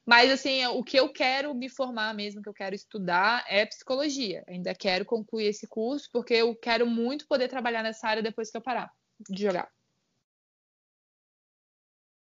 [0.04, 4.44] Mas assim, o que eu quero me formar mesmo, que eu quero estudar, é psicologia.
[4.46, 8.56] Ainda quero concluir esse curso, porque eu quero muito poder trabalhar nessa área depois que
[8.56, 8.88] eu parar
[9.28, 9.75] de jogar.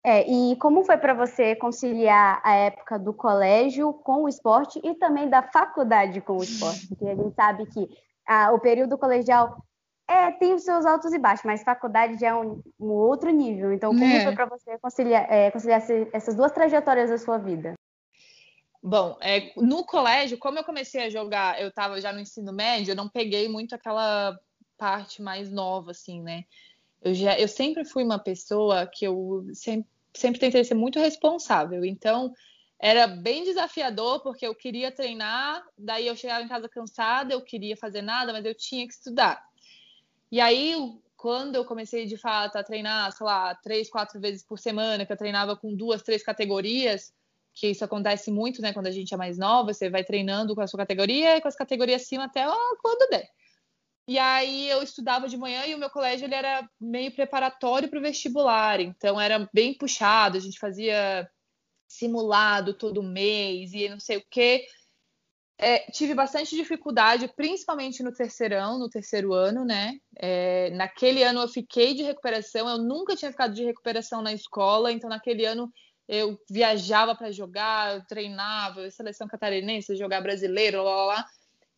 [0.07, 4.95] É, e como foi para você conciliar a época do colégio com o esporte e
[4.95, 6.87] também da faculdade com o esporte?
[6.88, 7.88] Porque a gente sabe que
[8.27, 9.64] ah, o período colegial
[10.07, 13.73] é, tem os seus altos e baixos, mas faculdade já é um, um outro nível.
[13.73, 14.25] Então, como é.
[14.25, 17.73] foi para você conciliar, é, conciliar essas duas trajetórias da sua vida?
[18.83, 22.93] Bom, é, no colégio, como eu comecei a jogar, eu estava já no ensino médio,
[22.93, 24.38] eu não peguei muito aquela
[24.77, 26.45] parte mais nova, assim, né?
[27.01, 31.85] Eu, já, eu sempre fui uma pessoa que eu sempre sempre tentei ser muito responsável.
[31.85, 32.33] Então,
[32.79, 37.77] era bem desafiador, porque eu queria treinar, daí eu chegava em casa cansada, eu queria
[37.77, 39.42] fazer nada, mas eu tinha que estudar.
[40.31, 40.74] E aí,
[41.16, 45.12] quando eu comecei de fato a treinar, sei lá, três, quatro vezes por semana, que
[45.12, 47.12] eu treinava com duas, três categorias,
[47.55, 50.61] que isso acontece muito, né, quando a gente é mais nova, você vai treinando com
[50.61, 53.31] a sua categoria e com as categorias acima até ó, quando der.
[54.07, 57.99] E aí eu estudava de manhã e o meu colégio ele era meio preparatório para
[57.99, 61.29] o vestibular, então era bem puxado, a gente fazia
[61.88, 64.67] simulado todo mês e não sei o quê.
[65.57, 69.95] É, tive bastante dificuldade, principalmente no terceirão, no terceiro ano, né?
[70.19, 74.93] É, naquele ano eu fiquei de recuperação, eu nunca tinha ficado de recuperação na escola,
[74.93, 75.71] então naquele ano
[76.09, 81.27] eu viajava para jogar, eu treinava, seleção catarinense, jogar brasileiro, lá, lá, lá.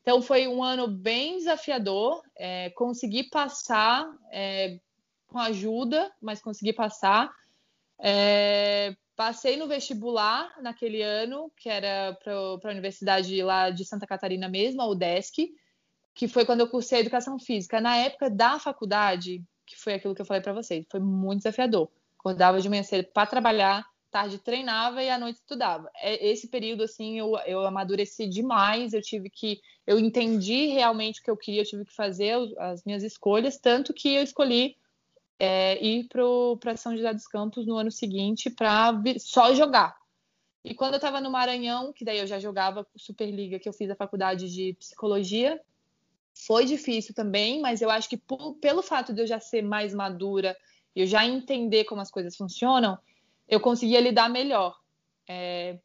[0.07, 2.23] Então foi um ano bem desafiador.
[2.37, 4.79] É, consegui passar é,
[5.27, 7.29] com ajuda, mas consegui passar.
[7.99, 14.49] É, passei no vestibular naquele ano, que era para a universidade lá de Santa Catarina
[14.49, 15.53] mesmo, a UDESC,
[16.14, 17.81] que foi quando eu cursei educação física.
[17.81, 21.90] Na época da faculdade, que foi aquilo que eu falei para vocês, foi muito desafiador.
[22.16, 23.85] Acordava de manhã cedo para trabalhar,
[24.16, 25.90] tarde treinava e à noite estudava.
[25.96, 29.61] É, esse período, assim, eu, eu amadureci demais, eu tive que.
[29.87, 33.92] Eu entendi realmente o que eu queria, eu tive que fazer as minhas escolhas, tanto
[33.92, 34.74] que eu escolhi
[35.38, 39.94] é, ir para São José dos Campos no ano seguinte para só jogar.
[40.64, 43.90] E quando eu estava no Maranhão, que daí eu já jogava Superliga, que eu fiz
[43.90, 45.61] a faculdade de psicologia,
[46.35, 49.94] foi difícil também, mas eu acho que por, pelo fato de eu já ser mais
[49.94, 50.57] madura,
[50.94, 52.98] eu já entender como as coisas funcionam,
[53.49, 54.77] eu conseguia lidar melhor.
[55.29, 55.79] É,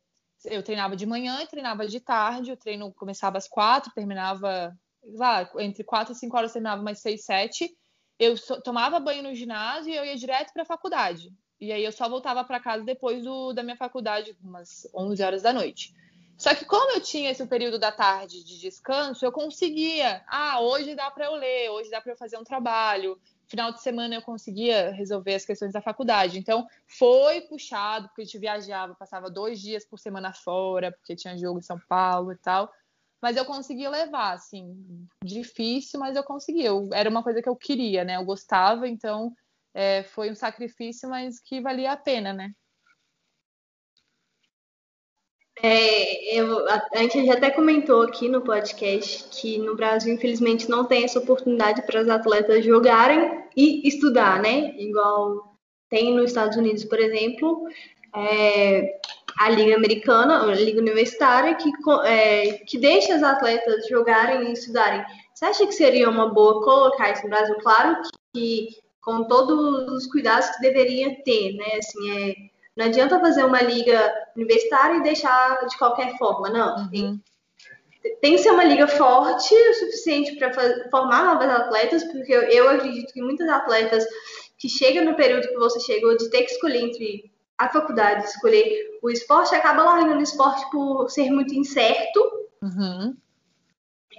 [0.46, 2.52] eu treinava de manhã e treinava de tarde.
[2.52, 4.76] O treino começava às quatro, terminava
[5.16, 7.76] lá, entre quatro e cinco horas, terminava mais seis, sete.
[8.20, 11.34] Eu tomava banho no ginásio e eu ia direto para a faculdade.
[11.60, 15.42] e aí eu só voltava para casa depois do, da minha faculdade, umas 11 horas
[15.42, 15.94] da noite.
[16.38, 20.24] Só que como eu tinha esse período da tarde de descanso, eu conseguia.
[20.28, 23.20] Ah, hoje dá para eu ler, hoje dá para eu fazer um trabalho.
[23.52, 26.40] Final de semana eu conseguia resolver as questões da faculdade.
[26.40, 31.38] Então foi puxado, porque a gente viajava, passava dois dias por semana fora, porque tinha
[31.38, 32.72] jogo em São Paulo e tal.
[33.22, 36.68] Mas eu conseguia levar, assim, difícil, mas eu conseguia.
[36.68, 38.16] Eu, era uma coisa que eu queria, né?
[38.16, 39.36] Eu gostava, então
[39.74, 42.54] é, foi um sacrifício, mas que valia a pena, né?
[45.64, 50.86] É, eu, a, a, gente até comentou aqui no podcast que no Brasil, infelizmente, não
[50.86, 54.74] tem essa oportunidade para os atletas jogarem e estudar, né?
[54.78, 55.56] Igual
[55.88, 57.68] tem nos Estados Unidos, por exemplo,
[58.16, 59.00] é,
[59.38, 61.70] a Liga Americana, a Liga Universitária, que,
[62.06, 65.04] é, que deixa os atletas jogarem e estudarem.
[65.34, 67.56] Você acha que seria uma boa colocar isso no Brasil?
[67.62, 68.68] Claro que, que
[69.02, 71.78] com todos os cuidados que deveria ter, né?
[71.78, 76.76] Assim, é, não adianta fazer uma liga universitária e deixar de qualquer forma, não.
[76.78, 77.20] Uhum.
[78.02, 80.52] Tem, tem, que ser uma liga forte o suficiente para
[80.90, 84.06] formar novas atletas, porque eu, eu acredito que muitos atletas
[84.58, 89.00] que chegam no período que você chegou de ter que escolher entre a faculdade, escolher
[89.04, 92.20] o esporte, acaba largando o esporte por ser muito incerto.
[92.62, 93.16] Uhum.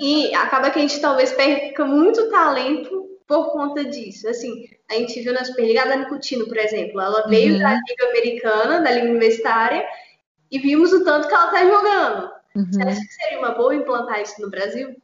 [0.00, 4.28] E acaba que a gente talvez perca muito talento por conta disso.
[4.28, 7.00] Assim, a gente viu na Superliga a Dani Coutinho, por exemplo.
[7.00, 7.60] Ela veio uhum.
[7.60, 9.86] da Liga Americana, da Liga Universitária,
[10.50, 12.32] e vimos o tanto que ela está jogando.
[12.54, 12.72] Uhum.
[12.72, 14.94] Você acha que seria uma boa implantar isso no Brasil?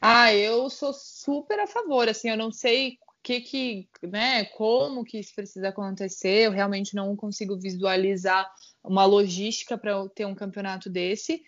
[0.00, 2.08] Ah, eu sou super a favor.
[2.08, 6.46] Assim, eu não sei que que, né, como que isso precisa acontecer.
[6.46, 8.50] Eu realmente não consigo visualizar
[8.82, 11.42] uma logística para ter um campeonato desse.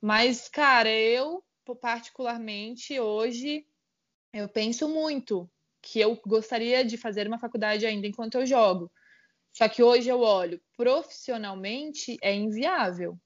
[0.00, 1.42] Mas, cara, eu
[1.80, 3.64] particularmente hoje
[4.32, 5.48] eu penso muito
[5.82, 8.90] que eu gostaria de fazer uma faculdade ainda enquanto eu jogo.
[9.52, 13.18] Só que hoje eu olho, profissionalmente é inviável.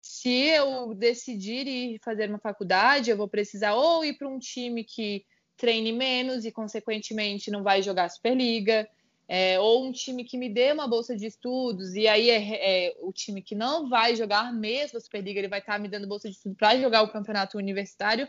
[0.00, 4.84] Se eu decidir ir fazer uma faculdade, eu vou precisar ou ir para um time
[4.84, 5.24] que
[5.56, 8.88] treine menos e, consequentemente, não vai jogar Superliga,
[9.28, 12.96] é, ou um time que me dê uma bolsa de estudos, e aí é, é
[13.00, 16.08] o time que não vai jogar mesmo a Superliga, ele vai estar tá me dando
[16.08, 18.28] bolsa de estudo para jogar o campeonato universitário,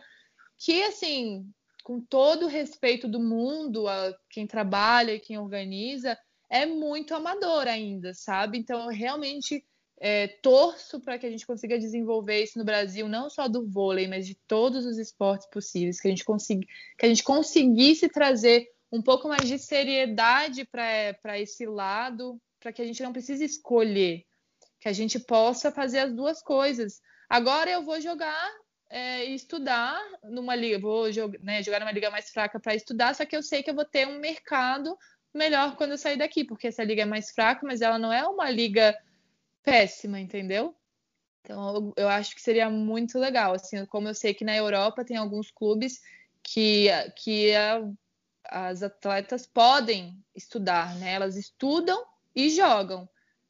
[0.58, 1.52] que, assim,
[1.84, 6.17] com todo o respeito do mundo a quem trabalha e quem organiza,
[6.50, 8.58] é muito amador ainda, sabe?
[8.58, 9.63] Então, eu realmente
[10.00, 14.08] é, torço para que a gente consiga desenvolver isso no Brasil, não só do vôlei,
[14.08, 16.65] mas de todos os esportes possíveis, que a gente, consiga,
[16.98, 22.82] que a gente conseguisse trazer um pouco mais de seriedade para esse lado, para que
[22.82, 24.24] a gente não precise escolher,
[24.80, 27.02] que a gente possa fazer as duas coisas.
[27.30, 28.52] Agora eu vou jogar
[28.94, 33.26] é, estudar numa liga, vou jogar, né, jogar numa liga mais fraca para estudar, só
[33.26, 34.96] que eu sei que eu vou ter um mercado
[35.34, 38.24] melhor quando eu sair daqui, porque essa liga é mais fraca, mas ela não é
[38.28, 38.96] uma liga
[39.64, 40.76] péssima, entendeu?
[41.42, 45.04] Então eu, eu acho que seria muito legal, assim, como eu sei que na Europa
[45.04, 46.00] tem alguns clubes
[46.44, 47.82] que, que a,
[48.46, 51.14] as atletas podem estudar, né?
[51.14, 53.10] Elas estudam e jogam.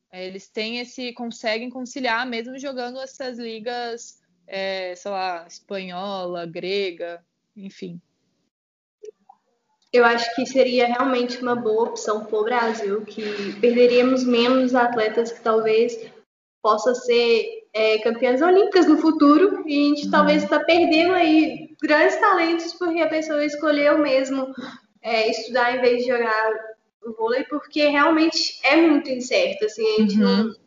[0.10, 7.24] Eles têm esse, conseguem conciliar mesmo jogando essas ligas é, sei lá, espanhola, grega,
[7.56, 8.00] enfim.
[9.92, 15.32] Eu acho que seria realmente uma boa opção para o Brasil, que perderíamos menos atletas
[15.32, 16.12] que talvez
[16.64, 20.12] possa ser é, campeãs olímpicas no futuro e a gente uhum.
[20.12, 24.54] talvez está perdendo aí grandes talentos porque a pessoa escolheu mesmo
[25.02, 26.52] é, estudar em vez de jogar
[27.18, 30.44] vôlei porque realmente é muito incerto assim a gente uhum.
[30.46, 30.63] não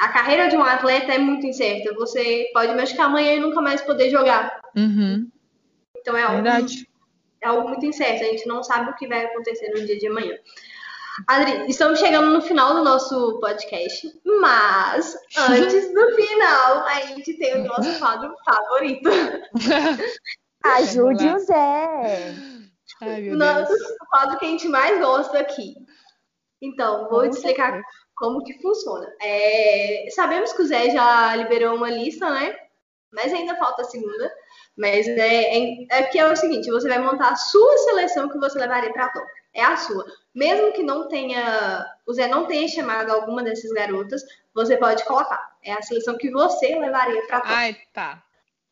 [0.00, 1.92] a carreira de um atleta é muito incerta.
[1.94, 4.58] Você pode machucar amanhã e nunca mais poder jogar.
[4.74, 5.30] Uhum.
[5.94, 8.24] Então é algo, é algo muito incerto.
[8.24, 10.34] A gente não sabe o que vai acontecer no dia de amanhã.
[11.26, 14.10] Adri, estamos chegando no final do nosso podcast,
[14.40, 19.10] mas antes do final, a gente tem o nosso quadro favorito.
[20.64, 22.34] Ajude o Zé.
[23.02, 23.74] Ai, nosso
[24.08, 25.74] quadro que a gente mais gosta aqui.
[26.62, 27.82] Então, vou te explicar
[28.20, 29.10] como que funciona.
[29.18, 32.54] É, sabemos que o Zé já liberou uma lista, né?
[33.10, 34.30] Mas ainda falta a segunda.
[34.76, 38.38] Mas é, é, é que é o seguinte: você vai montar a sua seleção que
[38.38, 39.40] você levaria para a Tóquio.
[39.54, 40.04] É a sua.
[40.34, 44.22] Mesmo que não tenha, o Zé não tenha chamado alguma dessas garotas,
[44.54, 45.56] você pode colocar.
[45.64, 47.56] É a seleção que você levaria para a Tóquio.
[47.56, 48.22] Ai, tá.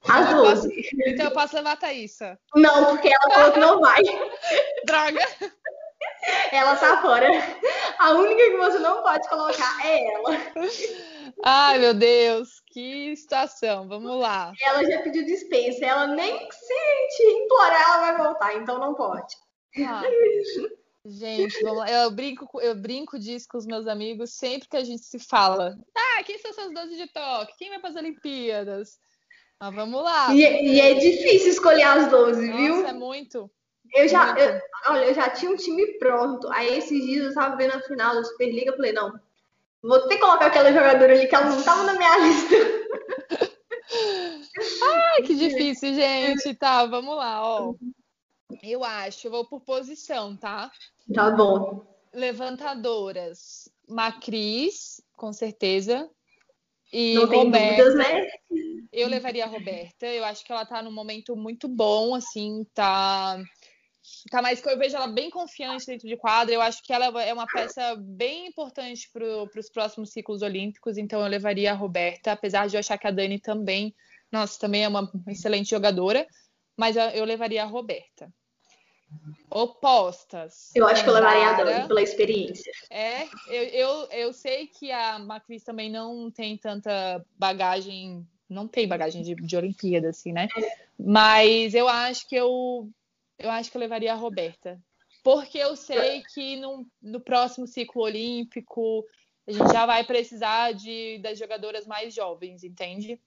[0.07, 0.68] As então 12.
[0.68, 2.38] Posso, então eu posso levar a Thaísa.
[2.55, 4.03] Não, porque ela falou que não vai.
[4.84, 5.26] Droga!
[6.53, 7.29] Ela tá fora.
[7.99, 10.31] A única que você não pode colocar é ela.
[11.45, 13.89] Ai, meu Deus, que situação.
[13.89, 14.53] Vamos lá.
[14.62, 15.85] Ela já pediu dispensa.
[15.85, 19.37] Ela nem se te implorar, ela vai voltar, então não pode.
[19.79, 20.03] Ah,
[21.05, 21.57] Gente,
[21.91, 25.79] eu brinco, eu brinco disso com os meus amigos sempre que a gente se fala.
[25.97, 27.57] Ah, quem são seus 12 de toque?
[27.57, 28.99] Quem vai para as Olimpíadas?
[29.61, 30.33] Mas vamos lá.
[30.35, 32.87] E, e, é difícil escolher as 12, Nossa, viu?
[32.87, 33.51] é muito.
[33.95, 36.49] Eu já, eu, olha, eu já tinha um time pronto.
[36.51, 39.18] Aí esses dias eu tava vendo a final da Superliga, eu falei, não,
[39.82, 42.57] vou ter que colocar aquela jogadora ali que ela não tava na minha lista.
[44.82, 46.55] Ai, que difícil, gente.
[46.55, 47.74] Tá, vamos lá, ó.
[48.62, 50.70] Eu acho, eu vou por posição, tá?
[51.14, 51.84] Tá bom.
[52.12, 53.68] Levantadoras.
[53.89, 56.11] Macris, com certeza.
[56.93, 57.84] E Não tem Roberta.
[57.84, 58.26] dúvidas, né?
[58.93, 60.07] Eu levaria a Roberta.
[60.07, 63.39] Eu acho que ela tá num momento muito bom, assim, tá.
[64.31, 66.55] Tá mais eu vejo ela bem confiante dentro de quadra.
[66.55, 71.20] Eu acho que ela é uma peça bem importante para os próximos ciclos olímpicos, então
[71.20, 73.95] eu levaria a Roberta, apesar de eu achar que a Dani também,
[74.31, 76.26] nossa, também é uma excelente jogadora,
[76.76, 78.33] mas eu levaria a Roberta.
[79.51, 80.70] Opostas.
[80.74, 82.70] Eu acho que eu levaria a Dani pela experiência.
[82.91, 88.87] É, eu, eu, eu sei que a Macris também não tem tanta bagagem, não tem
[88.87, 90.49] bagagem de, de Olimpíada, assim, né?
[90.99, 92.91] Mas eu acho que eu,
[93.39, 94.80] eu acho que eu levaria a Roberta.
[95.22, 99.05] Porque eu sei que no, no próximo ciclo olímpico
[99.47, 103.20] a gente já vai precisar de, das jogadoras mais jovens, entende?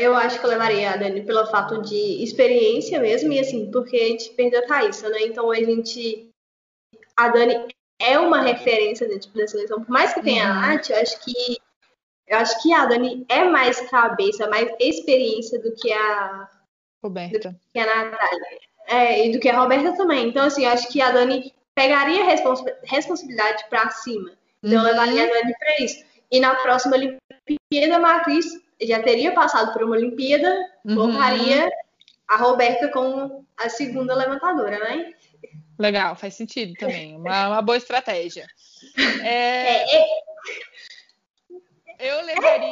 [0.00, 3.96] Eu acho que eu levaria a Dani pelo fato de experiência mesmo, e assim, porque
[3.96, 5.22] a gente perdeu a Thaísa, né?
[5.22, 6.30] Então a gente.
[7.14, 7.66] A Dani
[7.98, 9.84] é uma referência dentro da seleção.
[9.84, 10.50] Por mais que tenha uhum.
[10.50, 11.58] a Nath, eu acho que.
[12.26, 16.48] Eu acho que a Dani é mais cabeça, mais experiência do que a.
[17.02, 17.50] Roberta.
[17.50, 18.58] Do que a Natália.
[18.86, 20.28] É, e do que a Roberta também.
[20.28, 22.28] Então, assim, eu acho que a Dani pegaria a
[22.84, 24.32] responsabilidade para cima.
[24.62, 24.84] Então, uhum.
[24.84, 26.04] levaria a Dani para isso.
[26.30, 28.46] E na próxima Olimpíada, Matriz
[28.82, 30.52] já teria passado por uma Olimpíada,
[30.84, 30.94] uhum.
[30.94, 31.70] colocaria
[32.26, 35.14] a Roberta como a segunda levantadora, né?
[35.78, 37.16] Legal, faz sentido também.
[37.16, 38.46] Uma, uma boa estratégia.
[39.22, 39.84] É...
[39.84, 40.06] É, é...
[41.98, 42.68] Eu levaria.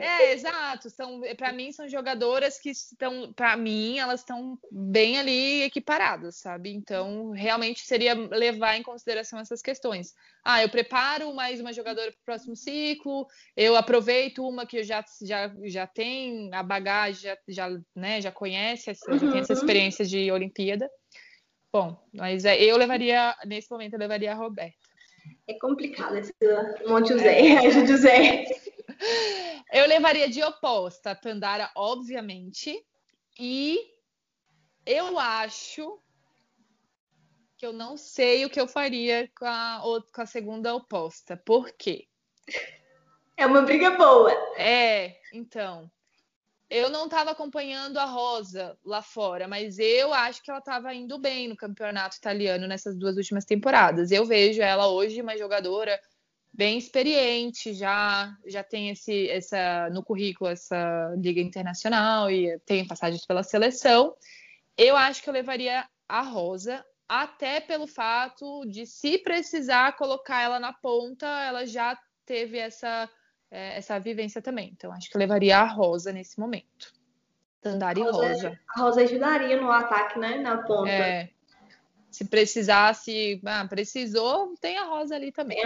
[0.00, 0.90] É, é exato.
[0.90, 6.70] São, para mim, são jogadoras que estão, para mim, elas estão bem ali equiparadas, sabe?
[6.72, 10.14] Então, realmente seria levar em consideração essas questões.
[10.44, 14.84] Ah, eu preparo mais uma jogadora para o próximo ciclo, eu aproveito uma que eu
[14.84, 19.52] já, já, já tem a bagagem, já, já, né, já conhece, essa, já tem essa
[19.52, 19.58] uhum.
[19.58, 20.88] experiência de Olimpíada.
[21.70, 24.77] Bom, mas é, eu levaria, nesse momento, eu levaria a Roberta.
[25.46, 26.32] É complicado esse
[26.86, 27.86] Monte José, é.
[27.86, 28.44] José.
[29.72, 32.84] Eu levaria de oposta a Tandara, obviamente.
[33.38, 33.78] E
[34.84, 36.00] eu acho
[37.56, 39.82] que eu não sei o que eu faria com a,
[40.14, 41.36] com a segunda oposta.
[41.36, 42.06] Por quê?
[43.36, 44.32] É uma briga boa.
[44.56, 45.90] É, então.
[46.70, 51.18] Eu não estava acompanhando a Rosa lá fora, mas eu acho que ela estava indo
[51.18, 54.10] bem no campeonato italiano nessas duas últimas temporadas.
[54.10, 55.98] Eu vejo ela hoje uma jogadora
[56.52, 63.24] bem experiente, já já tem esse essa no currículo essa liga internacional e tem passagens
[63.24, 64.14] pela seleção.
[64.76, 70.60] Eu acho que eu levaria a Rosa até pelo fato de se precisar colocar ela
[70.60, 73.08] na ponta, ela já teve essa
[73.50, 74.70] é, essa vivência também.
[74.76, 76.92] Então, acho que levaria a Rosa nesse momento.
[77.60, 78.58] Tandara e Rosa.
[78.76, 80.36] A Rosa ajudaria no ataque, né?
[80.38, 80.90] Na ponta.
[80.90, 81.30] É,
[82.10, 85.58] se precisasse, ah, precisou, tem a Rosa ali também.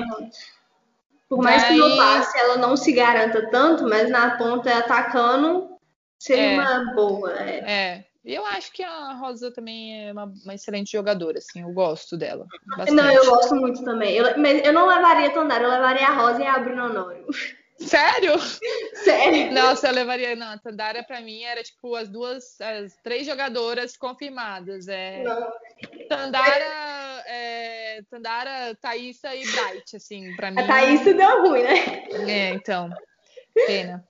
[1.28, 1.72] Por mais Daí...
[1.72, 5.76] que no passe ela não se garanta tanto, mas na ponta atacando
[6.18, 7.33] seria é, uma boa.
[7.41, 7.72] É.
[7.72, 8.05] é.
[8.24, 12.16] E eu acho que a Rosa também é uma, uma excelente jogadora, assim, eu gosto
[12.16, 12.47] dela.
[12.66, 12.93] Bastante.
[12.93, 14.14] Não, eu gosto muito também.
[14.14, 17.26] Eu, mas eu não levaria a Tandara, eu levaria a Rosa e a Bruna Honório.
[17.87, 18.39] Sério?
[19.05, 19.53] Sério?
[19.53, 20.37] Nossa, eu levaria.
[20.37, 24.89] Não, a Tandara pra mim era tipo as duas, as três jogadoras confirmadas.
[24.89, 25.22] É...
[25.22, 25.53] Não.
[26.09, 28.01] Tandara, é...
[28.11, 30.61] Tandara, Thaísa e Bright, assim, pra mim.
[30.61, 32.09] A Thaísa deu ruim, né?
[32.28, 32.91] É, então.
[33.66, 34.05] Pena.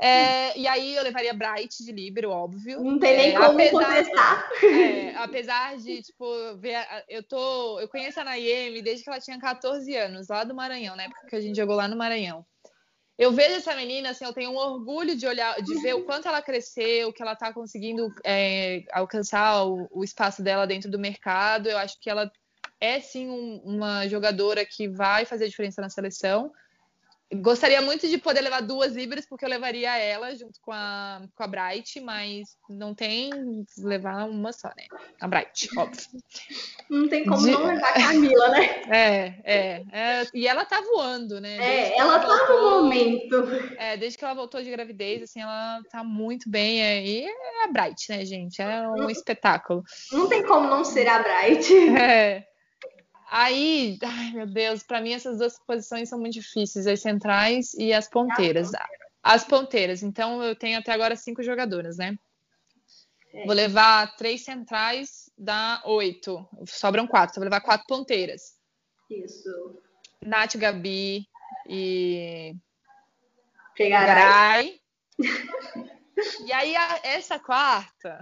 [0.00, 2.82] É, e aí eu levaria Bright de Libero, óbvio.
[2.82, 4.50] Não tem nem é, como apesar, contestar.
[4.62, 6.24] É, apesar de, tipo,
[6.56, 6.76] ver.
[7.08, 7.80] Eu tô.
[7.80, 11.26] Eu conheço a Nayemi desde que ela tinha 14 anos, lá do Maranhão, na época
[11.28, 12.44] que a gente jogou lá no Maranhão
[13.18, 16.26] eu vejo essa menina, assim, eu tenho um orgulho de olhar, de ver o quanto
[16.26, 21.68] ela cresceu, que ela está conseguindo é, alcançar o, o, espaço dela dentro do mercado.
[21.68, 22.30] Eu acho que ela
[22.80, 26.50] é sim um, uma jogadora que vai fazer diferença na seleção.
[27.34, 31.42] Gostaria muito de poder levar duas híbridas, porque eu levaria ela junto com a, com
[31.42, 33.30] a Bright, mas não tem
[33.78, 34.84] levar uma só, né?
[35.20, 36.06] A Bright, óbvio.
[36.90, 37.50] Não tem como de...
[37.50, 38.82] não levar a Camila, né?
[38.90, 41.56] É, é, é, E ela tá voando, né?
[41.56, 43.44] É, ela, ela tá voltou, no momento.
[43.78, 46.82] É, desde que ela voltou de gravidez, assim, ela tá muito bem.
[46.82, 48.60] É, e é a Bright, né, gente?
[48.60, 49.82] É um não, espetáculo.
[50.12, 51.72] Não tem como não ser a Bright.
[52.02, 52.51] É.
[53.34, 57.90] Aí, ai meu Deus, para mim essas duas posições são muito difíceis, as centrais e
[57.90, 58.70] as ponteiras.
[59.22, 62.14] As ponteiras, então eu tenho até agora cinco jogadoras, né?
[63.32, 63.46] É.
[63.46, 66.46] Vou levar três centrais, dá oito.
[66.66, 68.58] Sobram quatro, então vou levar quatro ponteiras.
[69.08, 69.80] Isso.
[70.20, 71.26] Nath, Gabi
[71.66, 72.54] e.
[73.74, 74.78] Pegarai.
[76.44, 78.20] e aí, a, essa quarta.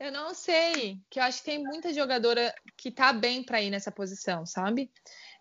[0.00, 3.70] Eu não sei, que eu acho que tem muita jogadora que tá bem para ir
[3.70, 4.90] nessa posição, sabe?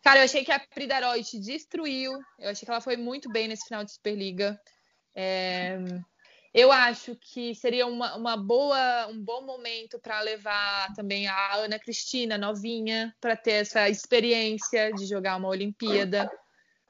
[0.04, 2.14] Cara, eu achei que a Pridaroit destruiu.
[2.40, 4.60] Eu achei que ela foi muito bem nesse final de Superliga.
[5.14, 5.78] É...
[6.54, 11.78] Eu acho que seria uma, uma boa, um bom momento para levar também a Ana
[11.78, 16.28] Cristina, novinha, para ter essa experiência de jogar uma Olimpíada.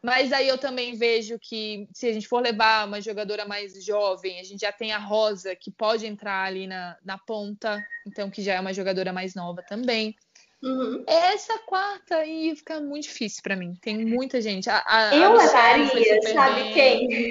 [0.08, 4.40] Mas aí eu também vejo que se a gente for levar uma jogadora mais jovem,
[4.40, 8.42] a gente já tem a Rosa, que pode entrar ali na, na ponta, então que
[8.42, 10.16] já é uma jogadora mais nova também.
[10.64, 11.04] Uhum.
[11.06, 13.74] Essa quarta aí fica muito difícil para mim.
[13.82, 14.70] Tem muita gente.
[14.70, 16.74] A, a, eu a levaria, sabe bem.
[16.74, 17.30] quem?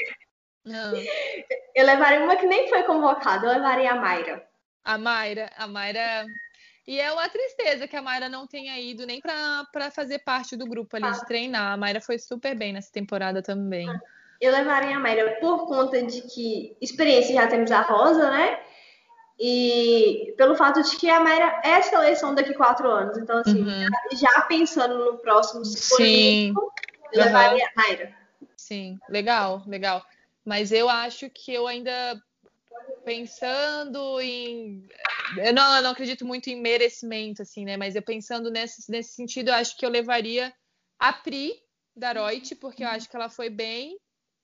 [0.63, 0.93] Não.
[1.75, 4.47] Eu levaria uma que nem foi convocada, eu levaria a Mayra.
[4.85, 6.27] A Mayra, a Mayra
[6.87, 10.67] e é uma tristeza que a Mayra não tenha ido nem para fazer parte do
[10.67, 11.11] grupo ali ah.
[11.11, 11.73] de treinar.
[11.73, 13.89] A Mayra foi super bem nessa temporada também.
[14.41, 18.61] Eu levaria a Mayra por conta de que experiência já temos a Rosa, né?
[19.39, 23.19] E pelo fato de que a Mayra é a seleção daqui quatro anos.
[23.19, 23.89] Então, assim, uhum.
[24.13, 26.55] já, pensando no próximo Sim.
[26.55, 26.71] eu uhum.
[27.13, 28.15] levaria a Mayra.
[28.57, 30.05] Sim, legal, legal.
[30.45, 32.23] Mas eu acho que eu ainda
[33.07, 34.85] pensando em.
[35.39, 37.77] Eu não, eu não acredito muito em merecimento, assim, né?
[37.77, 40.53] Mas eu pensando nesse, nesse sentido, eu acho que eu levaria
[40.99, 41.55] a Pri
[41.95, 43.97] da Reut, porque eu acho que ela foi bem.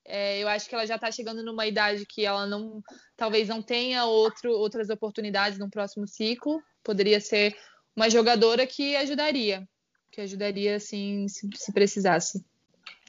[0.05, 2.81] É, eu acho que ela já está chegando numa idade que ela não,
[3.17, 6.63] talvez não tenha outro, outras oportunidades no próximo ciclo.
[6.85, 7.57] Poderia ser
[7.97, 9.69] uma jogadora que ajudaria,
[10.13, 12.45] que ajudaria assim se, se precisasse.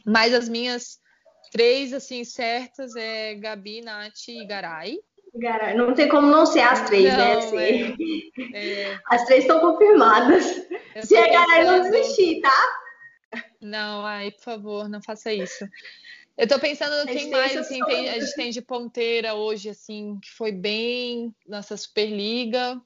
[0.03, 0.99] Mas as minhas
[1.51, 4.97] três assim certas é Gabi, Nath e Garay.
[5.75, 7.37] Não tem como não ser as três, né, não, né?
[7.37, 8.31] Assim.
[8.53, 8.99] É, é.
[9.07, 10.45] As três estão confirmadas.
[10.95, 12.79] Eu Se a galera não desistir, tá?
[13.59, 15.67] Não, ai, por favor, não faça isso.
[16.37, 20.31] Eu tô pensando quem mais, assim, tem, a gente tem de ponteira hoje, assim, que
[20.31, 22.81] foi bem nessa Superliga.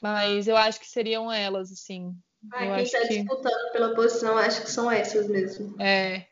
[0.00, 2.14] Mas eu acho que seriam elas, assim.
[2.52, 3.08] Ah, eu quem está que...
[3.08, 5.80] disputando pela posição, acho que são essas mesmo.
[5.80, 6.26] É.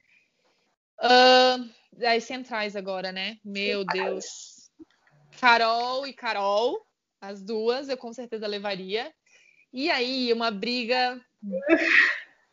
[1.01, 1.69] Uh,
[2.07, 3.39] as centrais agora, né?
[3.45, 4.48] Meu Deus.
[5.41, 6.85] Carol e Carol,
[7.21, 9.13] as duas, eu com certeza levaria.
[9.73, 11.21] E aí, uma briga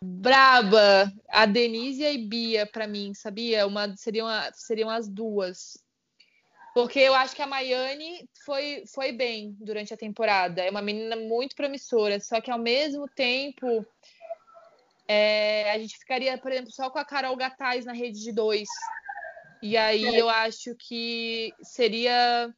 [0.02, 3.66] braba, a Denise e a Bia, para mim, sabia?
[3.66, 5.84] Uma, seriam, seriam as duas.
[6.74, 10.62] Porque eu acho que a Maiane foi, foi bem durante a temporada.
[10.62, 13.86] É uma menina muito promissora, só que ao mesmo tempo
[15.08, 18.68] é, a gente ficaria, por exemplo, só com a Carol Gataz na rede de dois.
[19.62, 22.54] E aí eu acho que seria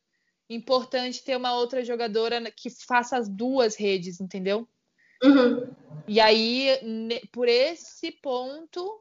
[0.50, 4.68] importante ter uma outra jogadora que faça as duas redes, entendeu?
[5.24, 5.70] Uhum.
[6.08, 6.70] E aí,
[7.32, 9.00] por esse ponto,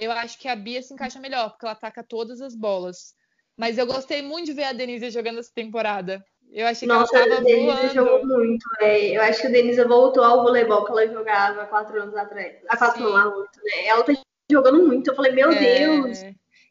[0.00, 3.14] eu acho que a Bia se encaixa melhor, porque ela ataca todas as bolas.
[3.56, 6.24] Mas eu gostei muito de ver a Denise jogando essa temporada.
[6.50, 8.64] Eu achei que Nossa, ela a Denise jogou muito.
[8.80, 9.16] É.
[9.16, 12.56] Eu acho que a Denise voltou ao voleibol que ela jogava há quatro anos atrás.
[12.68, 13.86] Há quatro anos, há oito, né?
[13.86, 14.12] Ela tá
[14.50, 15.10] jogando muito.
[15.10, 15.58] Eu falei, meu é...
[15.58, 16.18] Deus.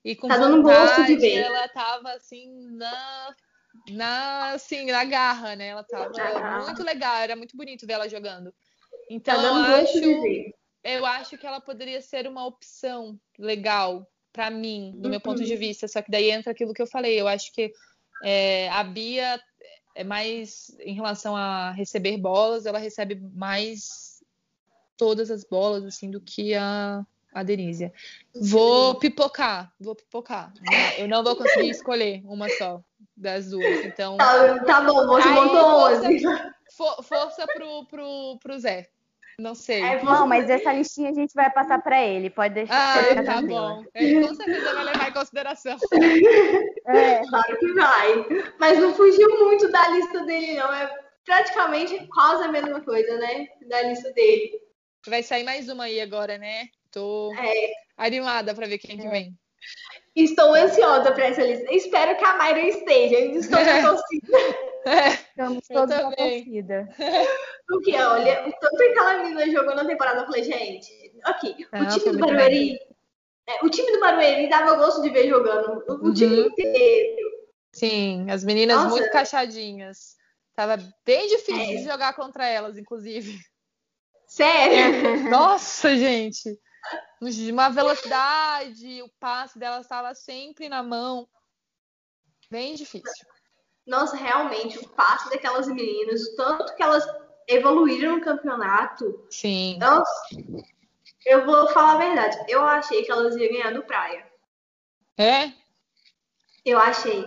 [0.03, 1.37] E com tá vontade, dando gosto de ver.
[1.39, 3.35] Ela tava assim na
[3.89, 5.67] na, assim, na garra, né?
[5.67, 6.09] Ela tava
[6.65, 8.53] muito legal, era muito bonito ver ela jogando.
[9.09, 9.99] Então eu acho,
[10.83, 15.53] eu acho que ela poderia ser uma opção legal para mim, do meu ponto de
[15.53, 15.59] uhum.
[15.59, 15.87] vista.
[15.87, 17.19] Só que daí entra aquilo que eu falei.
[17.19, 17.71] Eu acho que
[18.23, 19.41] é, a Bia
[19.95, 24.23] é mais em relação a receber bolas, ela recebe mais
[24.95, 27.05] todas as bolas assim do que a
[27.37, 27.91] a Denise.
[28.33, 30.51] Vou pipocar, vou pipocar.
[30.97, 32.81] Eu não vou conseguir escolher uma só
[33.15, 33.85] das duas.
[33.85, 34.17] Então.
[34.17, 36.21] Tá, tá bom, você montou 11.
[36.75, 38.89] Força, força pro, pro, pro Zé.
[39.39, 39.83] Não sei.
[39.83, 43.19] É, não, mas essa listinha a gente vai passar para ele, pode deixar.
[43.19, 43.83] Ah, tá bom.
[43.93, 45.77] Ele com certeza vai levar em consideração.
[46.87, 48.25] É, claro que vai.
[48.57, 50.73] Mas não fugiu muito da lista dele, não.
[50.73, 50.89] É
[51.23, 53.45] praticamente quase a mesma coisa, né?
[53.67, 54.59] Da lista dele.
[55.05, 56.69] Vai sair mais uma aí agora, né?
[56.97, 57.73] Tô é.
[57.95, 59.03] animada para ver quem é.
[59.03, 59.37] que vem.
[60.15, 61.71] Estou ansiosa para essa lista.
[61.71, 63.19] Espero que a Mayra esteja.
[63.19, 64.37] Estou na torcida.
[64.85, 65.09] É.
[65.09, 66.89] Estamos todos na torcida.
[67.67, 70.91] Porque, olha, o tanto que aquela menina jogou na temporada, eu falei, gente,
[71.23, 72.79] aqui, o time do Barueri.
[73.47, 75.83] É, o time do Barueri dava gosto de ver jogando.
[75.87, 76.13] O uhum.
[76.15, 77.27] time inteiro.
[77.73, 78.89] Sim, as meninas Nossa.
[78.89, 80.15] muito caixadinhas.
[80.55, 81.75] Tava bem difícil é.
[81.75, 83.37] de jogar contra elas, inclusive.
[84.25, 85.29] Sério?
[85.29, 86.57] Nossa, gente.
[87.21, 91.27] Uma velocidade, o passe delas estava sempre na mão.
[92.49, 93.25] Bem difícil.
[93.85, 97.07] Nossa, realmente, o passe daquelas meninas, tanto que elas
[97.47, 99.25] evoluíram no campeonato.
[99.31, 99.77] Sim.
[99.79, 100.11] Nossa,
[101.25, 102.37] eu vou falar a verdade.
[102.47, 104.25] Eu achei que elas iam ganhar do Praia.
[105.17, 105.51] É?
[106.63, 107.25] Eu achei.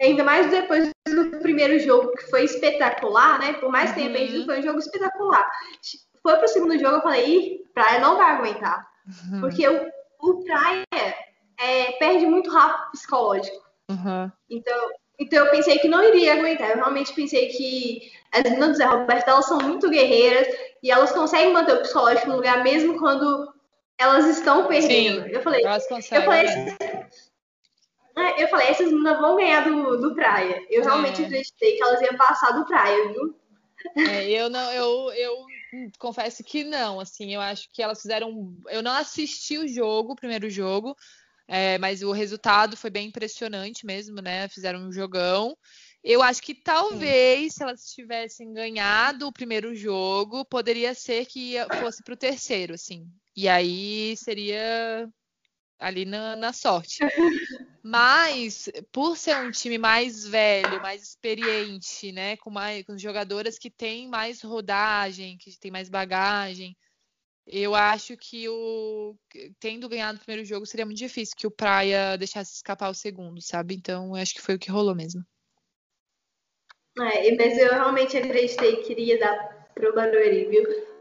[0.00, 3.54] Ainda mais depois do primeiro jogo, que foi espetacular, né?
[3.54, 4.44] Por mais tempo, uhum.
[4.44, 5.48] foi um jogo espetacular.
[6.22, 8.93] Foi pro segundo jogo, eu falei, Ih, Praia não vai aguentar.
[9.06, 9.40] Uhum.
[9.40, 9.90] Porque o,
[10.20, 10.84] o Praia
[11.60, 13.64] é, perde muito rápido psicológico.
[13.90, 14.30] Uhum.
[14.50, 16.70] Então, então eu pensei que não iria aguentar.
[16.70, 20.48] Eu realmente pensei que as meninas do Zé Roberto, elas são muito guerreiras
[20.82, 23.52] e elas conseguem manter o psicológico no lugar mesmo quando
[23.98, 25.24] elas estão perdendo.
[25.24, 26.18] Sim, eu falei, elas conseguem.
[26.18, 26.46] Eu falei,
[28.16, 30.64] é, eu falei, essas meninas vão ganhar do, do Praia.
[30.70, 31.26] Eu realmente é.
[31.26, 33.36] acreditei que elas iam passar do Praia, viu?
[33.96, 35.46] É, eu não, eu, eu
[35.98, 38.54] confesso que não, assim, eu acho que elas fizeram.
[38.68, 40.96] Eu não assisti o jogo, o primeiro jogo,
[41.46, 44.48] é, mas o resultado foi bem impressionante mesmo, né?
[44.48, 45.56] Fizeram um jogão.
[46.02, 47.50] Eu acho que talvez, Sim.
[47.50, 53.06] se elas tivessem ganhado o primeiro jogo, poderia ser que fosse para o terceiro, assim.
[53.34, 55.08] E aí seria
[55.78, 56.98] ali na, na sorte.
[57.86, 62.34] Mas, por ser um time mais velho, mais experiente, né?
[62.38, 66.74] Com, mais, com jogadoras que têm mais rodagem, que têm mais bagagem,
[67.46, 69.14] eu acho que o
[69.60, 73.42] tendo ganhado o primeiro jogo seria muito difícil que o Praia deixasse escapar o segundo,
[73.42, 73.74] sabe?
[73.74, 75.22] Então, acho que foi o que rolou mesmo.
[76.98, 80.93] É, mas eu realmente acreditei que iria dar pro Barueri, viu?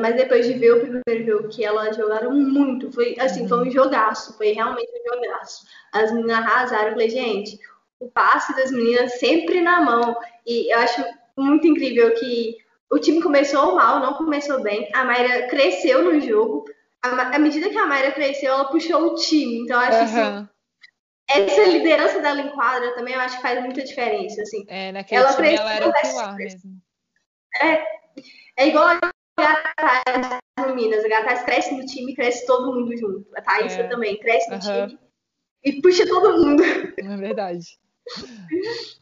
[0.00, 2.90] Mais depois de ver o primeiro jogo, que elas jogaram muito.
[2.92, 3.70] Foi assim, foi um uhum.
[3.70, 5.64] jogaço, foi realmente um jogaço.
[5.92, 6.88] As meninas arrasaram.
[6.88, 7.58] Eu falei, gente,
[7.98, 10.16] o passe das meninas sempre na mão.
[10.46, 11.04] E eu acho
[11.36, 12.56] muito incrível que
[12.90, 14.88] o time começou mal, não começou bem.
[14.92, 16.64] A Mayra cresceu no jogo.
[17.02, 19.60] À medida que a Mayra cresceu, ela puxou o time.
[19.60, 20.48] Então, eu acho uhum.
[21.28, 24.42] essa liderança dela em quadra também eu acho que faz muita diferença.
[24.42, 24.64] Assim.
[24.68, 26.72] É, naquele ela time cresceu, ela era o pilar mesmo.
[27.62, 27.84] É,
[28.56, 28.86] é igual
[29.40, 31.04] Gataz no Minas.
[31.04, 33.26] A Gataz cresce no time, cresce todo mundo junto.
[33.36, 33.88] A Thaísa é.
[33.88, 34.86] também cresce no uhum.
[34.86, 34.98] time
[35.64, 36.62] e puxa todo mundo.
[36.62, 37.78] É verdade.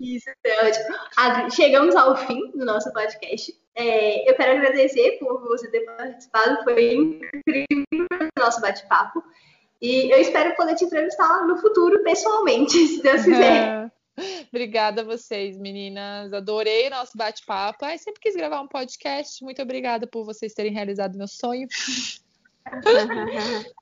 [0.01, 0.97] Isso é ótimo.
[1.17, 3.53] Adri, chegamos ao fim do nosso podcast.
[3.75, 6.63] É, eu quero agradecer por você ter participado.
[6.65, 9.23] Foi incrível o nosso bate-papo.
[9.81, 13.91] E eu espero poder te entrevistar no futuro, pessoalmente, se Deus quiser.
[14.53, 16.33] obrigada a vocês, meninas.
[16.33, 17.85] Adorei nosso bate-papo.
[17.85, 19.43] Ai, sempre quis gravar um podcast.
[19.43, 21.67] Muito obrigada por vocês terem realizado meu sonho.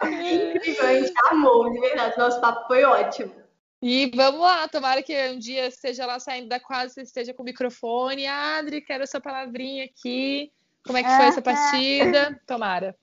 [0.04, 2.16] Incrível, a gente amou, de verdade.
[2.18, 3.34] Nosso papo foi ótimo.
[3.82, 7.42] E vamos lá, tomara que um dia esteja lá saindo da quadra, você esteja com
[7.42, 8.26] o microfone.
[8.26, 10.50] Adri, quero a sua palavrinha aqui.
[10.84, 12.40] Como é que foi essa partida?
[12.46, 12.96] Tomara.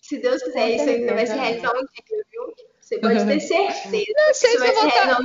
[0.00, 2.69] Se Deus quiser, isso ainda vai se realizar um dia, viu?
[2.90, 4.12] Você pode ter certeza.
[4.16, 5.20] Não sei se eu vou estar...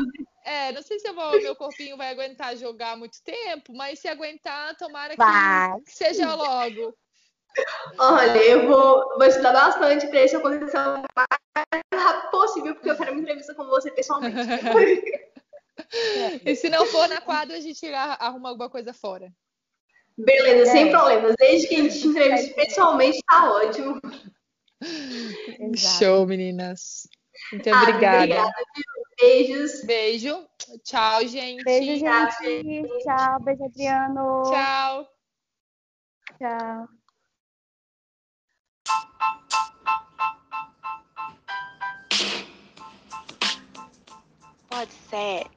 [0.45, 4.77] É, não sei se vou, meu corpinho vai aguentar jogar muito tempo, mas se aguentar,
[4.77, 6.95] tomara que, que seja logo.
[7.97, 12.95] Olha, eu vou, vou estudar bastante para isso acontecer o mais rápido possível, porque eu
[12.95, 14.37] quero uma entrevista com você pessoalmente.
[16.45, 19.33] e se não for na quadra, a gente arruma alguma coisa fora.
[20.15, 20.71] Beleza, é.
[20.71, 21.33] sem problemas.
[21.39, 23.99] Desde que a gente entreviste pessoalmente, tá ótimo.
[25.59, 25.97] Exato.
[25.97, 27.07] Show, meninas.
[27.51, 28.23] Muito ah, obrigada.
[28.23, 28.53] obrigada
[29.19, 29.83] Beijos.
[29.85, 30.47] Beijo.
[30.83, 31.63] Tchau, gente.
[31.63, 32.87] Beijo, gente.
[33.03, 34.43] Tchau, beijo, Adriano.
[34.43, 35.07] Tchau.
[36.37, 36.87] Tchau.
[44.69, 45.47] Pode ser.